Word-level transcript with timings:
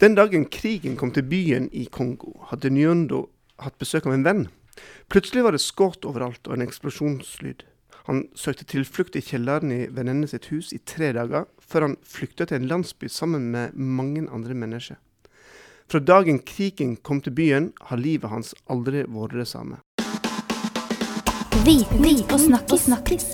Den 0.00 0.14
dagen 0.14 0.44
krigen 0.44 0.96
kom 1.00 1.08
til 1.16 1.24
byen 1.24 1.70
i 1.72 1.86
Kongo, 1.88 2.34
hadde 2.50 2.68
Nyondo 2.68 3.30
hatt 3.64 3.78
besøk 3.80 4.04
av 4.04 4.12
en 4.12 4.26
venn. 4.26 4.42
Plutselig 5.08 5.40
var 5.46 5.56
det 5.56 5.62
skudd 5.64 6.04
overalt 6.04 6.44
og 6.44 6.52
en 6.52 6.64
eksplosjonslyd. 6.66 7.62
Han 8.04 8.26
søkte 8.36 8.66
tilflukt 8.68 9.16
i 9.16 9.22
kjelleren 9.24 9.72
i 9.72 9.86
venninnen 9.88 10.28
sitt 10.28 10.50
hus 10.50 10.74
i 10.76 10.82
tre 10.84 11.14
dager, 11.16 11.46
før 11.64 11.86
han 11.86 11.94
flyktet 12.04 12.50
til 12.50 12.58
en 12.58 12.68
landsby 12.68 13.08
sammen 13.08 13.48
med 13.54 13.72
mange 13.72 14.26
andre 14.28 14.52
mennesker. 14.52 14.98
Fra 15.88 16.02
dagen 16.04 16.42
krigen 16.44 16.98
kom 17.00 17.22
til 17.24 17.32
byen, 17.32 17.70
har 17.88 17.96
livet 17.96 18.28
hans 18.28 18.52
aldri 18.68 19.06
vært 19.08 19.38
det 19.40 19.48
samme. 19.48 19.80
Viten 21.64 22.20
og 22.20 22.40
snakkis. 22.40 22.84
snakkis. 22.84 23.24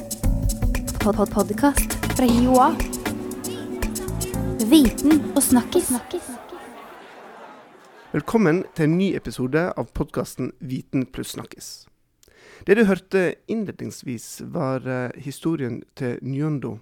Pod 1.02 1.16
-pod 1.16 1.34
Podkast 1.34 1.98
fra 2.14 2.26
Joa. 2.26 2.70
Viten 4.70 5.32
og 5.34 5.42
snakkis. 5.42 5.90
Velkommen 8.12 8.58
til 8.76 8.90
en 8.90 8.98
ny 9.00 9.07
episode 9.16 9.61
av 9.72 9.86
podkasten 9.96 10.50
Viten 10.61 11.07
pluss 11.08 11.30
snakkis. 11.32 11.68
Det 12.68 12.75
du 12.76 12.82
hørte 12.85 13.38
innledningsvis, 13.48 14.43
var 14.52 14.85
eh, 14.85 15.14
historien 15.16 15.79
til 15.96 16.18
Nyondo, 16.21 16.75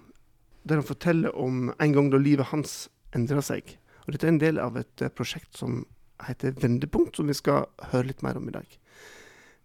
der 0.67 0.81
han 0.81 0.87
forteller 0.89 1.31
om 1.39 1.69
en 1.71 1.95
gang 1.95 2.09
da 2.11 2.19
livet 2.19 2.49
hans 2.49 2.89
endra 3.15 3.39
seg. 3.39 3.77
Og 4.03 4.11
Dette 4.11 4.27
er 4.27 4.33
en 4.33 4.41
del 4.41 4.59
av 4.59 4.75
et 4.81 5.05
eh, 5.05 5.13
prosjekt 5.15 5.55
som 5.55 5.85
heter 6.27 6.51
Vendepunkt, 6.59 7.15
som 7.15 7.31
vi 7.31 7.37
skal 7.39 7.69
høre 7.93 8.09
litt 8.09 8.27
mer 8.27 8.35
om 8.35 8.51
i 8.51 8.57
dag. 8.57 8.75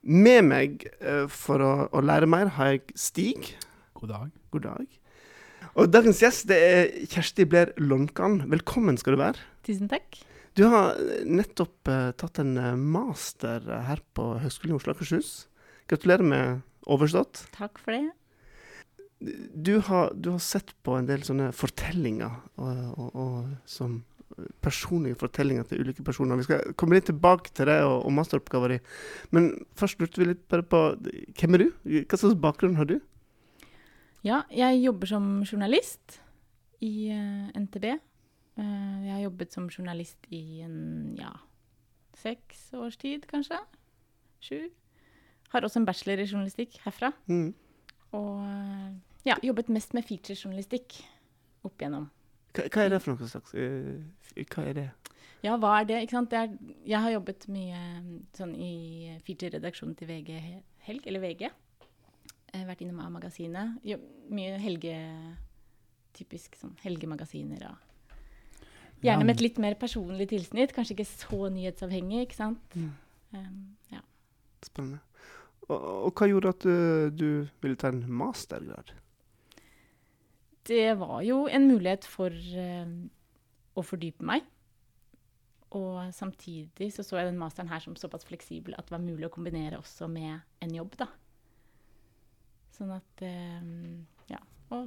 Med 0.07 0.47
meg 0.47 0.87
eh, 1.01 1.27
for 1.27 1.67
å, 1.67 1.73
å 1.91 2.05
lære 2.05 2.31
mer 2.31 2.55
har 2.61 2.77
jeg 2.77 2.95
Stig. 2.95 3.51
God 3.99 4.15
dag. 4.15 4.31
God 4.55 4.69
dag. 4.69 4.87
Og 5.75 5.91
dagens 5.91 6.23
gjest 6.23 6.47
det 6.47 6.63
er 6.71 6.97
Kjersti 7.11 7.51
Bler 7.51 7.75
Lonkan. 7.83 8.45
Velkommen 8.55 9.03
skal 9.03 9.19
du 9.19 9.25
være. 9.25 9.47
Tusen 9.67 9.91
takk. 9.91 10.23
Du 10.57 10.65
har 10.65 10.97
eh, 10.97 11.25
nettopp 11.29 11.89
uh, 11.89 12.11
tatt 12.17 12.41
en 12.41 12.57
eh, 12.57 12.77
master 12.81 13.67
her 13.89 14.01
på 14.17 14.31
Høgskolen 14.41 14.73
i 14.73 14.79
Oslo 14.79 14.95
og 14.95 14.97
Akershus. 14.97 15.33
Gratulerer 15.91 16.25
med 16.25 16.63
overstått. 16.89 17.45
Takk 17.57 17.81
for 17.83 17.93
det. 17.93 18.07
Du 19.53 19.79
har, 19.85 20.13
du 20.17 20.31
har 20.35 20.41
sett 20.45 20.73
på 20.85 20.97
en 20.97 21.09
del 21.09 21.25
sånne 21.25 21.51
fortellinger, 21.57 22.41
og, 22.61 22.81
og, 22.97 23.13
og 23.17 23.69
som 23.69 24.01
personlige 24.65 25.17
fortellinger 25.21 25.69
til 25.69 25.85
ulike 25.85 26.05
personer. 26.05 26.41
Vi 26.41 26.49
skal 26.49 26.75
komme 26.77 26.99
litt 26.99 27.09
tilbake 27.09 27.53
til 27.57 27.69
det 27.71 27.79
og, 27.85 28.03
og 28.05 28.17
masteroppgaven 28.17 28.77
din. 28.77 28.91
Men 29.37 29.53
først 29.79 30.01
lurte 30.01 30.21
vi 30.21 30.31
litt 30.33 30.45
bare 30.53 30.67
på 30.67 30.83
hvem 31.39 31.57
er 31.57 31.65
du? 31.65 31.69
Hva 32.03 32.21
slags 32.21 32.37
bakgrunn 32.43 32.77
har 32.81 32.89
du? 32.89 32.99
Ja, 34.27 34.43
jeg 34.51 34.83
jobber 34.83 35.09
som 35.09 35.33
journalist 35.47 36.19
i 36.85 37.13
uh, 37.13 37.49
NTB. 37.57 37.97
Eh, 38.57 39.07
jeg 39.07 39.13
har 39.13 39.23
jobbet 39.27 39.53
som 39.53 39.69
journalist 39.69 40.29
i 40.33 40.63
en, 40.65 41.15
ja, 41.19 41.33
seks 42.17 42.71
års 42.77 42.97
tid, 42.97 43.27
kanskje. 43.29 43.59
Sju. 44.41 44.69
Har 45.53 45.65
også 45.67 45.83
en 45.83 45.89
bachelor 45.89 46.23
i 46.23 46.29
journalistikk 46.29 46.79
herfra. 46.85 47.13
Mm. 47.29 47.51
Og 48.17 48.45
eh, 48.47 48.95
ja, 49.29 49.37
jobbet 49.45 49.69
mest 49.69 49.93
med 49.97 50.07
featurejournalistikk 50.09 51.01
opp 51.67 51.77
igjennom. 51.83 52.09
Hva, 52.57 52.65
hva 52.73 52.87
er 52.87 52.95
det 52.95 53.03
for 53.05 53.13
noe 53.13 53.29
slags 53.29 53.53
eh, 53.59 54.47
Hva 54.47 54.65
er 54.65 54.79
det? 54.79 54.89
Ja, 55.45 55.59
hva 55.61 55.75
er 55.81 55.89
det? 55.91 56.01
Ikke 56.07 56.17
sant? 56.17 56.33
Det 56.33 56.41
er, 56.41 56.55
jeg 56.89 57.05
har 57.05 57.13
jobbet 57.19 57.45
mye 57.53 57.81
sånn 58.39 58.55
i 58.57 58.73
feature-redaksjonen 59.27 59.97
til 59.99 60.09
VG 60.09 60.39
Helg, 60.87 61.05
eller 61.07 61.23
VG. 61.23 61.49
Jeg 62.47 62.63
har 62.63 62.71
vært 62.71 62.87
innom 62.87 63.03
A-magasinet. 63.05 63.83
Mye 64.33 64.57
helge... 64.63 64.95
Typisk 66.17 66.55
sånn 66.57 66.73
helgemagasiner 66.81 67.67
og 67.69 67.86
Gjerne 69.05 69.27
med 69.27 69.37
et 69.37 69.45
litt 69.45 69.59
mer 69.63 69.77
personlig 69.79 70.29
tilsnitt. 70.33 70.73
Kanskje 70.75 70.97
ikke 70.97 71.09
så 71.09 71.51
nyhetsavhengig, 71.53 72.27
ikke 72.27 72.39
sant. 72.39 72.77
Mm. 72.77 72.93
Um, 73.37 73.59
ja. 73.93 74.01
Spennende. 74.65 75.03
Og, 75.67 75.77
og 76.07 76.13
hva 76.17 76.29
gjorde 76.31 76.53
at 76.55 76.67
uh, 76.69 77.09
du 77.13 77.29
ville 77.63 77.79
ta 77.79 77.91
en 77.93 78.05
mastergrad? 78.09 78.95
Det 80.67 80.97
var 80.99 81.21
jo 81.27 81.45
en 81.47 81.69
mulighet 81.69 82.07
for 82.09 82.35
uh, 82.35 82.95
å 83.77 83.85
fordype 83.87 84.27
meg. 84.27 84.47
Og 85.77 86.15
samtidig 86.15 86.93
så 86.95 87.05
så 87.05 87.19
jeg 87.21 87.29
den 87.29 87.41
masteren 87.41 87.69
her 87.69 87.83
som 87.83 87.97
såpass 87.99 88.25
fleksibel 88.25 88.77
at 88.79 88.87
det 88.87 88.95
var 88.95 89.03
mulig 89.03 89.29
å 89.29 89.35
kombinere 89.35 89.81
også 89.83 90.09
med 90.09 90.39
en 90.63 90.77
jobb, 90.79 90.95
da. 91.03 91.11
Sånn 92.77 92.95
at 92.97 93.27
uh, 93.27 93.75
Ja. 94.33 94.41
Å 94.73 94.83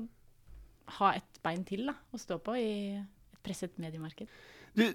ha 1.00 1.14
et 1.16 1.38
bein 1.46 1.62
til 1.68 1.86
da, 1.88 1.94
å 2.12 2.20
stå 2.20 2.40
på 2.44 2.56
i 2.58 2.72
presset 3.46 3.76
mediemarked. 3.82 4.30
Du, 4.78 4.86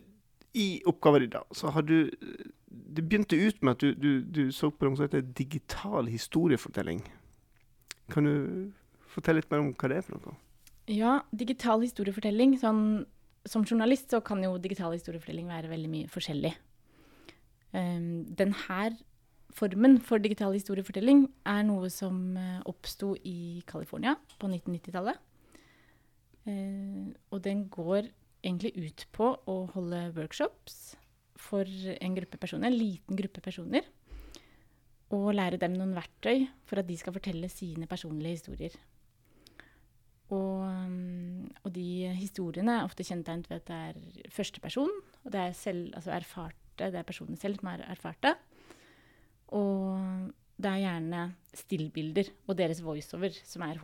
I 0.54 0.68
oppgaven 0.86 1.24
din, 1.24 1.34
da, 1.34 1.42
så 1.52 1.72
har 1.74 1.82
du 1.82 2.10
Det 2.74 3.02
begynte 3.06 3.36
ut 3.38 3.62
med 3.62 3.76
at 3.76 3.80
du, 3.80 3.94
du, 3.94 4.22
du 4.22 4.52
så 4.52 4.70
på 4.70 4.86
noe 4.86 4.98
som 4.98 5.06
heter 5.06 5.22
digital 5.22 6.08
historiefortelling. 6.10 7.04
Kan 8.10 8.26
du 8.26 8.72
fortelle 9.06 9.38
litt 9.38 9.50
mer 9.52 9.62
om 9.62 9.70
hva 9.78 9.90
det 9.90 10.00
er 10.00 10.06
for 10.06 10.18
noe? 10.18 10.34
Ja, 10.90 11.20
digital 11.30 11.84
historiefortelling. 11.84 12.56
Sånn, 12.60 13.04
som 13.46 13.64
journalist 13.64 14.12
så 14.12 14.20
kan 14.24 14.42
jo 14.44 14.56
digital 14.58 14.92
historiefortelling 14.96 15.48
være 15.52 15.70
veldig 15.70 15.90
mye 15.92 16.10
forskjellig. 16.12 16.52
Um, 17.74 18.24
den 18.38 18.54
her 18.66 18.94
formen 19.54 20.00
for 20.02 20.22
digital 20.22 20.54
historiefortelling 20.54 21.26
er 21.46 21.62
noe 21.66 21.90
som 21.90 22.36
uh, 22.38 22.60
oppsto 22.70 23.14
i 23.26 23.62
California 23.70 24.16
på 24.38 24.50
1990-tallet. 24.50 25.18
Uh, 26.44 27.14
og 27.30 27.40
den 27.44 27.66
går 27.72 28.10
egentlig 28.44 28.74
ut 28.76 29.06
på 29.16 29.30
å 29.50 29.56
holde 29.74 30.06
workshops 30.16 30.94
for 31.40 31.68
en 31.94 32.16
gruppe 32.16 32.38
personer, 32.40 32.70
en 32.70 32.78
liten 32.78 33.18
gruppe 33.18 33.42
personer, 33.44 33.86
og 35.14 35.34
lære 35.34 35.60
dem 35.60 35.76
noen 35.76 35.94
verktøy 35.96 36.46
for 36.68 36.80
at 36.80 36.88
de 36.88 36.96
skal 36.98 37.14
fortelle 37.14 37.50
sine 37.52 37.88
personlige 37.90 38.38
historier. 38.38 38.76
Og, 40.32 40.64
um, 40.64 41.44
og 41.62 41.74
de 41.74 42.14
historiene 42.16 42.78
er 42.78 42.86
ofte 42.86 43.04
kjennetegnet 43.06 43.50
ved 43.50 43.60
at 43.60 43.68
det 43.68 43.80
er 43.90 44.30
førsteperson, 44.32 44.92
og 45.24 45.34
det 45.34 45.42
er 45.42 45.58
selv, 45.58 45.90
altså 45.94 46.14
erfarte, 46.16 46.88
det 46.90 46.98
er 46.98 47.06
personene 47.06 47.38
selv 47.38 47.60
som 47.60 47.70
har 47.70 47.84
er 47.84 48.16
det. 48.24 48.34
Og 49.54 50.32
det 50.56 50.70
er 50.70 50.82
gjerne 50.82 51.24
stillbilder 51.54 52.30
og 52.48 52.56
deres 52.58 52.80
voiceover 52.82 53.36
som 53.44 53.62
er 53.66 53.78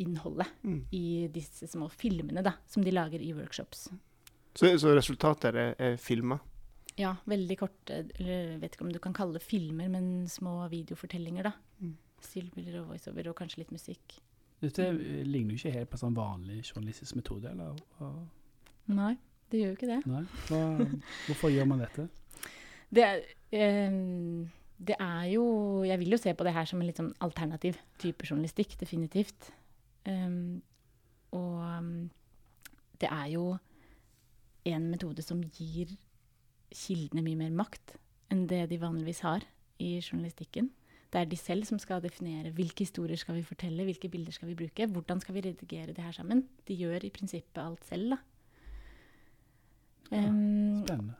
hovedinnholdet 0.00 0.46
Mm. 0.64 0.84
i 0.92 1.28
disse 1.32 1.66
små 1.66 1.88
filmene 1.90 2.42
da, 2.42 2.52
som 2.66 2.82
de 2.84 2.90
lager 2.90 3.20
i 3.20 3.32
workshops. 3.32 3.88
Så, 4.54 4.78
så 4.78 4.94
resultatet 4.96 5.54
er, 5.54 5.74
er 5.78 5.96
filma? 5.96 6.38
Ja, 6.98 7.14
veldig 7.26 7.56
korte, 7.58 8.00
eller 8.18 8.50
jeg 8.52 8.60
vet 8.60 8.74
ikke 8.74 8.84
om 8.84 8.92
du 8.92 8.98
kan 8.98 9.12
kalle 9.14 9.34
det 9.38 9.42
filmer, 9.42 9.88
men 9.88 10.26
små 10.28 10.68
videofortellinger, 10.68 11.42
da. 11.44 11.52
Mm. 11.80 11.96
Stillbilder 12.20 12.80
og 12.82 12.88
voiceover, 12.90 13.28
og 13.30 13.36
kanskje 13.36 13.58
litt 13.62 13.70
musikk. 13.72 14.18
Dette 14.60 14.88
eh, 14.90 15.22
ligner 15.24 15.54
jo 15.54 15.60
ikke 15.62 15.78
helt 15.78 15.90
på 15.90 15.96
sånn 16.00 16.16
vanlig 16.16 16.62
journalistisk 16.66 17.16
metode, 17.16 17.48
eller? 17.48 17.78
Nei, 18.90 19.14
det 19.50 19.60
gjør 19.62 19.70
jo 19.70 19.78
ikke 19.78 19.92
det. 19.94 20.00
Nei? 20.10 20.24
Hva, 20.48 20.62
hvorfor 21.28 21.50
gjør 21.54 21.70
man 21.70 21.80
dette? 21.86 22.08
Det 22.90 23.04
er, 23.06 23.22
eh, 23.54 23.94
det 24.80 24.96
er 24.98 25.24
jo 25.30 25.44
Jeg 25.86 25.98
vil 26.00 26.10
jo 26.10 26.18
se 26.18 26.32
på 26.34 26.44
det 26.44 26.52
her 26.52 26.64
som 26.66 26.80
en 26.80 26.86
litt 26.88 26.98
sånn 26.98 27.14
alternativ 27.22 27.78
type 28.02 28.26
journalistikk, 28.26 28.74
definitivt. 28.80 29.52
Um, 30.08 30.62
og 31.36 32.08
det 33.00 33.08
er 33.10 33.26
jo 33.34 33.44
en 34.68 34.90
metode 34.92 35.24
som 35.24 35.42
gir 35.42 35.92
kildene 36.70 37.24
mye 37.24 37.38
mer 37.38 37.54
makt 37.62 37.96
enn 38.30 38.46
det 38.50 38.66
de 38.70 38.78
vanligvis 38.80 39.24
har 39.26 39.44
i 39.82 39.96
journalistikken. 39.98 40.70
Det 41.10 41.18
er 41.18 41.26
de 41.26 41.38
selv 41.38 41.66
som 41.66 41.80
skal 41.82 42.02
definere 42.04 42.52
hvilke 42.54 42.84
historier 42.84 43.18
skal 43.18 43.40
vi 43.40 43.46
fortelle, 43.46 43.86
hvilke 43.88 44.10
bilder 44.12 44.34
skal 44.34 44.52
vi 44.52 44.58
bruke, 44.58 44.86
hvordan 44.86 45.22
skal 45.22 45.34
vi 45.34 45.42
redigere 45.48 45.94
det 45.96 46.04
her 46.04 46.14
sammen. 46.14 46.44
De 46.68 46.76
gjør 46.78 47.06
i 47.06 47.10
prinsippet 47.14 47.62
alt 47.62 47.86
selv, 47.88 48.14
da. 48.14 48.20
Um, 50.10 50.82
Spennende. 50.86 51.14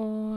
og 0.00 0.36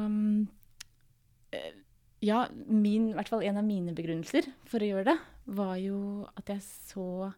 eh, 1.55 1.75
ja, 2.23 2.45
min, 2.67 3.09
i 3.09 3.15
hvert 3.15 3.29
fall 3.31 3.43
en 3.47 3.59
av 3.59 3.63
mine 3.67 3.93
begrunnelser 3.95 4.49
for 4.67 4.83
å 4.83 4.89
gjøre 4.89 5.05
det, 5.11 5.17
var 5.55 5.77
jo 5.79 5.99
at 6.39 6.51
jeg 6.51 6.63
så 6.63 7.31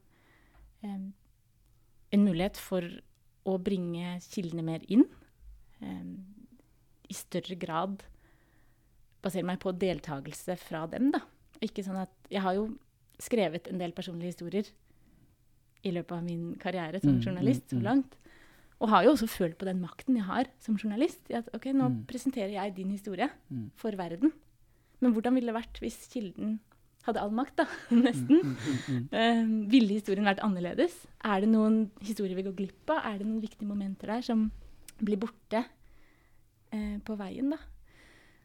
en 0.85 2.23
mulighet 2.25 2.57
for 2.61 2.85
å 3.45 3.57
bringe 3.61 4.15
kildene 4.31 4.63
mer 4.65 4.85
inn. 4.89 5.05
I 7.05 7.13
større 7.13 7.55
grad 7.61 8.03
basere 9.25 9.45
meg 9.45 9.59
på 9.61 9.73
deltakelse 9.77 10.55
fra 10.61 10.85
dem, 10.89 11.11
da. 11.13 11.21
Og 11.57 11.63
Ikke 11.67 11.83
sånn 11.85 12.01
at 12.01 12.11
Jeg 12.29 12.41
har 12.41 12.53
jo 12.57 12.77
skrevet 13.21 13.67
en 13.71 13.79
del 13.79 13.93
personlige 13.95 14.33
historier 14.33 14.67
i 15.85 15.91
løpet 15.93 16.11
av 16.17 16.23
min 16.25 16.55
karriere 16.59 16.99
som 16.99 17.13
Mm, 17.15 17.21
journalist 17.23 17.63
mm, 17.67 17.69
så 17.69 17.77
mm. 17.77 17.83
langt. 17.83 18.15
Og 18.81 18.89
har 18.89 19.03
jo 19.05 19.11
også 19.13 19.27
følt 19.29 19.57
på 19.57 19.65
den 19.65 19.79
makten 19.79 20.15
jeg 20.17 20.25
har 20.25 20.45
som 20.59 20.75
journalist. 20.77 21.21
i 21.29 21.33
At 21.35 21.47
ok, 21.53 21.65
nå 21.73 21.89
Mm. 21.89 22.05
presenterer 22.07 22.51
jeg 22.51 22.75
din 22.75 22.89
historie 22.91 23.29
Mm. 23.49 23.71
for 23.75 23.91
verden. 23.91 24.33
Men 24.99 25.13
hvordan 25.13 25.33
ville 25.35 25.53
det 25.53 25.55
vært 25.63 25.79
hvis 25.79 26.07
kilden 26.11 26.59
hadde 27.05 27.21
all 27.21 27.31
makt, 27.35 27.55
da? 27.61 27.65
Nesten. 28.05 28.55
Eh, 29.13 29.41
ville 29.71 29.95
historien 29.99 30.25
vært 30.27 30.41
annerledes? 30.45 30.95
Er 31.25 31.43
det 31.43 31.49
noen 31.51 31.85
historier 32.05 32.35
vi 32.37 32.45
går 32.47 32.55
glipp 32.57 32.89
av? 32.93 33.03
Er 33.11 33.19
det 33.21 33.27
noen 33.29 33.41
viktige 33.43 33.67
momenter 33.69 34.09
der 34.15 34.25
som 34.25 34.47
blir 34.97 35.19
borte 35.19 35.61
uh, 36.73 36.97
på 37.03 37.15
veien, 37.19 37.49
da. 37.51 37.57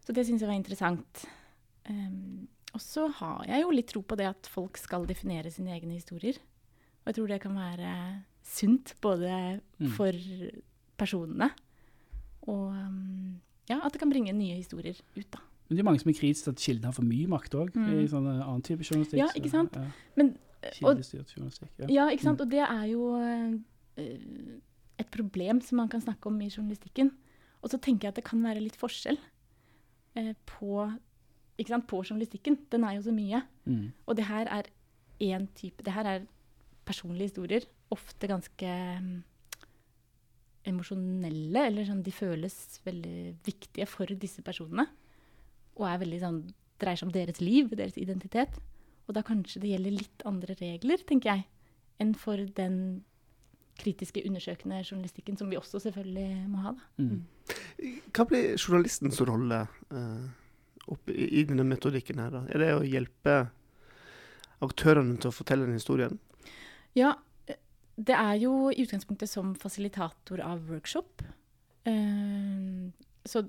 Så 0.05 0.13
det 0.17 0.25
syns 0.27 0.43
jeg 0.43 0.51
var 0.51 0.59
interessant. 0.59 1.25
Um, 1.89 2.49
og 2.75 2.83
så 2.83 3.05
har 3.21 3.45
jeg 3.49 3.63
jo 3.63 3.71
litt 3.75 3.89
tro 3.91 4.03
på 4.07 4.17
det 4.19 4.27
at 4.31 4.49
folk 4.51 4.79
skal 4.79 5.07
definere 5.09 5.51
sine 5.55 5.73
egne 5.77 5.95
historier. 5.97 6.37
Og 7.01 7.11
jeg 7.11 7.17
tror 7.21 7.31
det 7.31 7.41
kan 7.43 7.55
være 7.59 7.93
sunt 8.47 8.95
både 9.03 9.61
Mm. 9.81 9.93
for 9.97 10.13
personene 11.01 11.47
og 12.51 12.67
um, 12.75 13.39
ja, 13.71 13.79
at 13.81 13.93
det 13.95 14.01
kan 14.03 14.11
bringe 14.11 14.33
nye 14.37 14.59
historier 14.59 14.99
ut, 15.17 15.29
da. 15.33 15.41
Men 15.71 15.77
det 15.79 15.83
er 15.85 15.87
mange 15.87 16.01
som 16.03 16.11
er 16.11 16.17
kritiske 16.19 16.45
til 16.49 16.51
at 16.57 16.63
kilden 16.65 16.85
har 16.89 16.95
for 16.97 17.07
mye 17.07 17.29
makt 17.31 17.55
òg, 17.55 17.69
Mm. 17.79 17.91
i 18.03 18.07
sånn 18.11 18.27
annen 18.27 18.63
type 18.67 18.83
journalistikk. 18.83 19.21
Ja, 19.21 19.29
ikke 19.39 19.51
sant? 19.53 19.77
Ja, 19.79 19.85
Men, 20.17 20.33
og, 20.83 20.97
Kildestyrt 20.97 21.31
journalistikk. 21.37 21.71
Ja. 21.79 21.87
ja, 21.89 22.09
ikke 22.11 22.27
sant. 22.27 22.41
Og 22.43 22.51
det 22.51 22.59
er 22.65 22.85
jo 22.91 23.15
eh, 23.23 23.55
et 24.99 25.11
problem 25.15 25.61
som 25.63 25.77
man 25.79 25.89
kan 25.89 26.03
snakke 26.03 26.27
om 26.27 26.41
i 26.43 26.51
journalistikken. 26.51 27.13
Og 27.63 27.71
så 27.71 27.79
tenker 27.79 28.09
jeg 28.09 28.17
at 28.17 28.17
det 28.17 28.25
kan 28.27 28.43
være 28.43 28.61
litt 28.65 28.77
forskjell 28.77 29.17
eh, 30.17 30.35
på, 30.45 30.91
ikke 31.57 31.69
sant, 31.77 31.87
på 31.87 32.03
journalistikken. 32.03 32.59
Den 32.69 32.85
er 32.85 32.99
jo 32.99 33.07
så 33.07 33.15
mye. 33.15 33.43
Mm. 33.65 33.93
Og 34.07 34.17
det 34.17 34.27
her 34.27 34.51
er 34.51 34.65
én 35.21 35.47
type 35.55 35.85
Det 35.85 35.93
her 35.93 36.05
er 36.05 36.27
personlige 36.85 37.31
historier. 37.31 37.65
Ofte 37.93 38.27
ganske 38.27 38.75
mm, 39.01 39.23
emosjonelle, 40.71 41.67
eller 41.69 41.87
sånn 41.89 42.03
de 42.05 42.13
føles 42.13 42.57
veldig 42.85 43.37
viktige 43.47 43.87
for 43.87 44.07
disse 44.07 44.43
personene. 44.43 44.87
Og 45.81 45.87
er 45.89 46.03
veldig 46.03 46.21
sånn 46.23 46.41
dreier 46.81 47.01
seg 47.01 47.09
om 47.09 47.15
deres 47.15 47.41
liv, 47.43 47.73
deres 47.77 47.99
identitet. 48.01 48.59
Og 49.09 49.17
da 49.17 49.25
kanskje 49.27 49.63
det 49.65 49.73
gjelder 49.73 49.97
litt 49.97 50.27
andre 50.29 50.57
regler, 50.61 51.01
tenker 51.09 51.33
jeg, 51.33 51.47
enn 52.01 52.13
for 52.17 52.41
den 52.57 52.77
kritiske, 53.81 54.23
undersøkende 54.29 54.83
journalistikken 54.85 55.39
som 55.41 55.51
vi 55.51 55.59
også 55.59 55.81
selvfølgelig 55.87 56.29
må 56.51 56.65
ha. 56.67 56.75
Da. 56.77 57.05
Mm. 57.05 57.97
Hva 58.13 58.27
blir 58.29 58.53
journalistens 58.59 59.21
rolle 59.25 59.63
uh, 59.95 60.29
opp 60.93 61.11
i, 61.13 61.31
i 61.41 61.47
denne 61.49 61.65
metodikken 61.69 62.21
her? 62.21 62.35
da? 62.35 62.45
Er 62.53 62.65
det 62.65 62.71
å 62.77 62.85
hjelpe 62.87 63.39
aktørene 64.65 65.17
til 65.21 65.33
å 65.33 65.35
fortelle 65.35 65.69
den 65.69 65.81
historien? 65.81 66.19
Ja, 66.99 67.15
det 68.01 68.17
er 68.17 68.37
jo 68.41 68.71
i 68.71 68.85
utgangspunktet 68.85 69.33
som 69.33 69.55
fasilitator 69.59 70.43
av 70.45 70.63
workshop. 70.69 71.25
Uh, 71.89 72.93
så, 73.29 73.47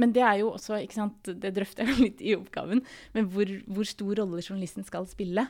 men 0.00 0.12
det 0.12 0.24
er 0.24 0.40
jo 0.42 0.50
også, 0.52 0.80
ikke 0.84 0.98
sant, 0.98 1.30
det 1.42 1.54
drøfter 1.56 1.88
jeg 1.88 2.00
litt 2.06 2.24
i 2.24 2.34
oppgaven, 2.36 2.82
men 3.16 3.30
hvor, 3.32 3.52
hvor 3.68 3.88
stor 3.88 4.20
rolle 4.20 4.42
journalisten 4.44 4.86
skal 4.86 5.08
spille. 5.10 5.46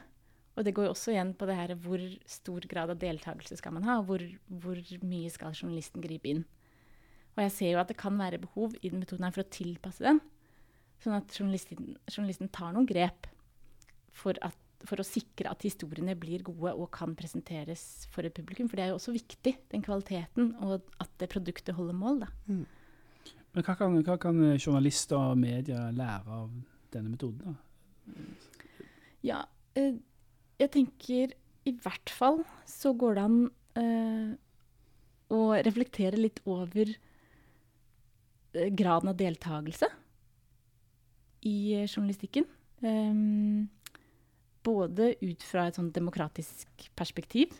Og 0.56 0.64
det 0.64 0.72
går 0.76 0.86
jo 0.86 0.92
også 0.94 1.12
igjen 1.12 1.34
på 1.36 1.48
det 1.48 1.56
her 1.58 1.74
hvor 1.84 2.02
stor 2.30 2.64
grad 2.70 2.92
av 2.94 3.00
deltakelse 3.00 3.58
skal 3.60 3.74
man 3.76 3.84
ha, 3.88 3.98
og 4.00 4.08
hvor, 4.08 4.22
hvor 4.62 4.78
mye 5.04 5.32
skal 5.32 5.56
journalisten 5.56 6.04
gripe 6.04 6.30
inn. 6.30 6.44
Og 7.36 7.42
jeg 7.44 7.52
ser 7.52 7.74
jo 7.74 7.80
at 7.82 7.90
det 7.90 7.98
kan 8.00 8.16
være 8.16 8.40
behov 8.40 8.78
i 8.80 8.88
den 8.88 9.02
metoden 9.02 9.26
her 9.26 9.34
for 9.34 9.44
å 9.44 9.52
tilpasse 9.52 10.06
den, 10.06 10.22
sånn 11.02 11.18
at 11.18 11.34
journalisten, 11.36 11.98
journalisten 12.08 12.48
tar 12.54 12.72
noen 12.72 12.88
grep 12.88 13.28
for 14.16 14.38
at 14.46 14.56
for 14.86 15.00
å 15.00 15.06
sikre 15.06 15.50
at 15.50 15.64
historiene 15.64 16.14
blir 16.18 16.44
gode 16.46 16.72
og 16.76 16.90
kan 16.94 17.14
presenteres 17.18 18.06
for 18.12 18.26
et 18.26 18.34
publikum. 18.36 18.68
For 18.68 18.78
det 18.78 18.86
er 18.86 18.92
jo 18.92 18.98
også 18.98 19.14
viktig, 19.16 19.54
den 19.72 19.84
kvaliteten, 19.84 20.52
og 20.62 20.84
at 21.02 21.12
det 21.20 21.30
produktet 21.32 21.76
holder 21.78 21.96
mål. 21.96 22.20
Da. 22.26 22.28
Men 23.56 23.64
hva 23.64 23.74
kan, 23.80 23.94
hva 24.04 24.18
kan 24.20 24.40
journalister 24.58 25.16
og 25.16 25.38
media 25.40 25.86
lære 25.96 26.40
av 26.42 26.50
denne 26.92 27.08
metoden? 27.08 27.54
da? 27.56 28.24
Ja, 29.24 29.38
eh, 29.80 29.96
jeg 30.60 30.72
tenker 30.74 31.32
i 31.66 31.72
hvert 31.82 32.12
fall 32.12 32.42
så 32.68 32.92
går 32.96 33.16
det 33.16 33.24
an 33.26 33.38
eh, 33.80 34.34
å 35.32 35.40
reflektere 35.66 36.20
litt 36.20 36.42
over 36.46 36.92
eh, 36.92 38.68
graden 38.76 39.10
av 39.10 39.16
deltakelse 39.18 39.88
i 41.48 41.56
eh, 41.80 41.88
journalistikken. 41.88 42.46
Både 44.66 45.10
ut 45.22 45.44
fra 45.46 45.66
et 45.66 45.78
sånn 45.78 45.90
demokratisk 45.94 46.88
perspektiv, 46.98 47.54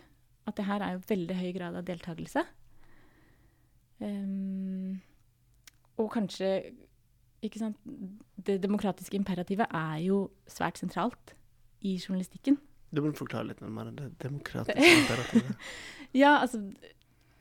at 0.46 0.58
det 0.58 0.66
her 0.68 0.84
er 0.84 0.96
jo 0.96 1.06
veldig 1.08 1.36
høy 1.40 1.50
grad 1.56 1.78
av 1.78 1.86
deltakelse. 1.88 2.42
Ehm, 4.04 5.00
og 5.96 6.10
kanskje 6.12 6.50
ikke 7.44 7.60
sant, 7.60 7.76
Det 8.46 8.56
demokratiske 8.62 9.16
imperativet 9.16 9.66
er 9.74 9.98
jo 10.06 10.30
svært 10.50 10.78
sentralt 10.80 11.34
i 11.84 11.96
journalistikken. 12.00 12.56
Du 12.94 13.02
må 13.02 13.12
forklare 13.16 13.50
litt 13.50 13.60
nærmere. 13.60 13.92
Det 13.94 14.08
demokratiske 14.22 14.92
imperativet. 15.02 15.66
Ja, 16.16 16.38
altså 16.40 16.62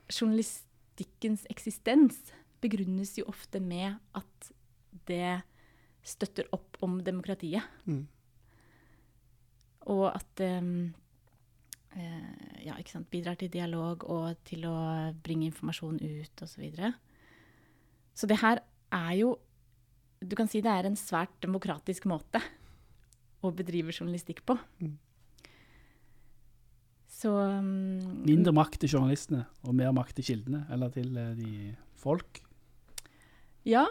Journalistikkens 0.09 1.45
eksistens 1.49 2.19
begrunnes 2.61 3.15
jo 3.17 3.25
ofte 3.31 3.61
med 3.61 3.95
at 4.17 4.51
det 5.09 5.41
støtter 6.05 6.49
opp 6.53 6.77
om 6.85 6.99
demokratiet. 7.05 7.65
Mm. 7.85 8.05
Og 9.93 10.05
at 10.09 10.41
eh, 10.41 10.63
ja, 12.65 12.77
bidrar 13.11 13.37
til 13.39 13.51
dialog 13.53 14.05
og 14.09 14.37
til 14.45 14.65
å 14.69 14.77
bringe 15.23 15.49
informasjon 15.49 15.99
ut 16.01 16.45
osv. 16.45 16.53
Så, 16.55 16.61
videre. 16.61 16.93
Så 18.15 18.29
det 18.29 18.39
her 18.41 18.63
er 18.95 19.11
jo 19.19 19.35
Du 20.25 20.35
kan 20.39 20.47
si 20.49 20.61
det 20.63 20.71
er 20.71 20.87
en 20.87 20.95
svært 20.97 21.33
demokratisk 21.43 22.07
måte 22.09 22.39
å 23.45 23.51
bedrive 23.53 23.93
journalistikk 23.93 24.39
på. 24.47 24.55
Mm. 24.81 24.95
Så 27.11 27.29
um, 27.29 27.99
Mindre 28.25 28.53
makt 28.55 28.79
til 28.81 28.95
journalistene 28.95 29.43
og 29.67 29.75
mer 29.77 29.91
makt 29.93 30.17
til 30.17 30.25
kildene, 30.31 30.63
eller 30.73 30.89
til 30.95 31.11
eh, 31.19 31.35
de 31.37 31.51
folk? 31.99 32.39
Ja, 33.67 33.85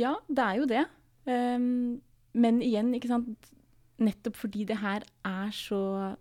ja, 0.00 0.16
det 0.26 0.44
er 0.44 0.58
jo 0.58 0.66
det. 0.72 0.82
Um, 1.28 2.00
men 2.34 2.60
igjen, 2.64 2.92
ikke 2.96 3.12
sant 3.12 3.52
Nettopp 4.02 4.34
fordi 4.40 4.64
det 4.66 4.80
her 4.80 5.04
er 5.22 5.52
så 5.54 6.16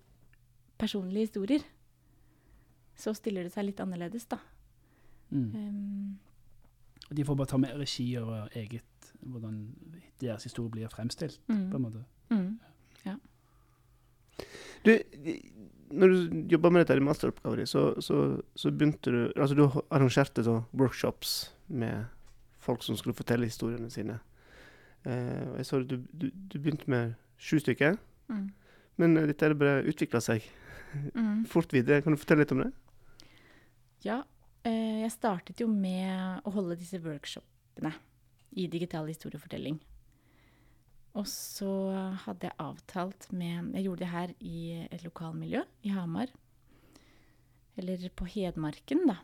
personlige 0.77 1.31
historier, 1.31 1.63
så 2.93 3.15
stiller 3.17 3.47
det 3.47 3.53
seg 3.55 3.65
litt 3.65 3.81
annerledes, 3.81 4.27
da. 4.29 4.37
Mm. 5.33 5.49
Og 5.57 6.32
De 7.09 7.25
får 7.25 7.35
bare 7.35 7.47
ta 7.47 7.57
med 7.57 7.75
regi 7.79 8.17
over 8.17 8.47
eget, 8.55 9.13
hvordan 9.21 9.75
deres 10.21 10.43
historie 10.43 10.71
blir 10.71 10.87
fremstilt, 10.87 11.41
mm, 11.47 11.69
på 11.71 11.77
en 11.77 11.81
måte. 11.83 12.05
mm. 12.29 12.59
Du, 14.85 14.99
når 15.91 16.07
du 16.07 16.45
jobba 16.51 16.69
med 16.69 16.81
dette 16.81 16.97
i 16.97 16.99
masteroppgaven 16.99 17.57
din, 17.57 17.67
så, 17.67 18.01
så, 18.01 18.41
så 18.55 18.71
begynte 18.71 19.11
du 19.11 19.31
Altså, 19.35 19.55
du 19.55 19.69
arrangerte 19.89 20.43
så 20.43 20.61
workshops 20.73 21.53
med 21.67 22.05
folk 22.59 22.83
som 22.83 22.97
skulle 22.97 23.15
fortelle 23.15 23.45
historiene 23.45 23.89
sine. 23.89 24.19
Eh, 25.05 25.51
og 25.51 25.57
jeg 25.57 25.65
så 25.65 25.79
du, 25.79 25.95
du, 26.11 26.29
du 26.53 26.59
begynte 26.59 26.89
med 26.89 27.13
sju 27.37 27.59
stykker, 27.59 27.95
Mm, 28.27 28.49
men 28.95 29.17
eh, 29.17 29.25
dette 29.27 29.45
er 29.45 29.53
bare 29.53 29.83
utvikla 29.83 30.21
seg 30.23 30.45
mm. 31.13 31.45
fort 31.53 31.73
videre. 31.73 32.01
Kan 32.01 32.15
du 32.15 32.17
fortelle 32.21 32.45
litt 32.45 32.53
om 32.55 32.63
det? 32.63 32.69
Ja, 34.05 34.21
jeg 35.03 35.15
startet 35.15 35.61
jo 35.61 35.67
med 35.69 36.43
å 36.47 36.53
holde 36.55 36.77
disse 36.79 36.99
workshopene 37.03 37.93
i 38.59 38.67
digital 38.71 39.09
historiefortelling. 39.09 39.79
Og 41.13 41.27
så 41.29 41.69
hadde 42.25 42.49
jeg 42.49 42.57
avtalt 42.61 43.27
med 43.35 43.75
Jeg 43.77 43.85
gjorde 43.85 44.01
det 44.01 44.13
her 44.13 44.33
i 44.41 44.61
et 44.87 45.03
lokalmiljø 45.05 45.61
i 45.85 45.93
Hamar. 45.93 46.31
Eller 47.77 48.09
på 48.17 48.25
Hedmarken, 48.29 49.05
da. 49.09 49.19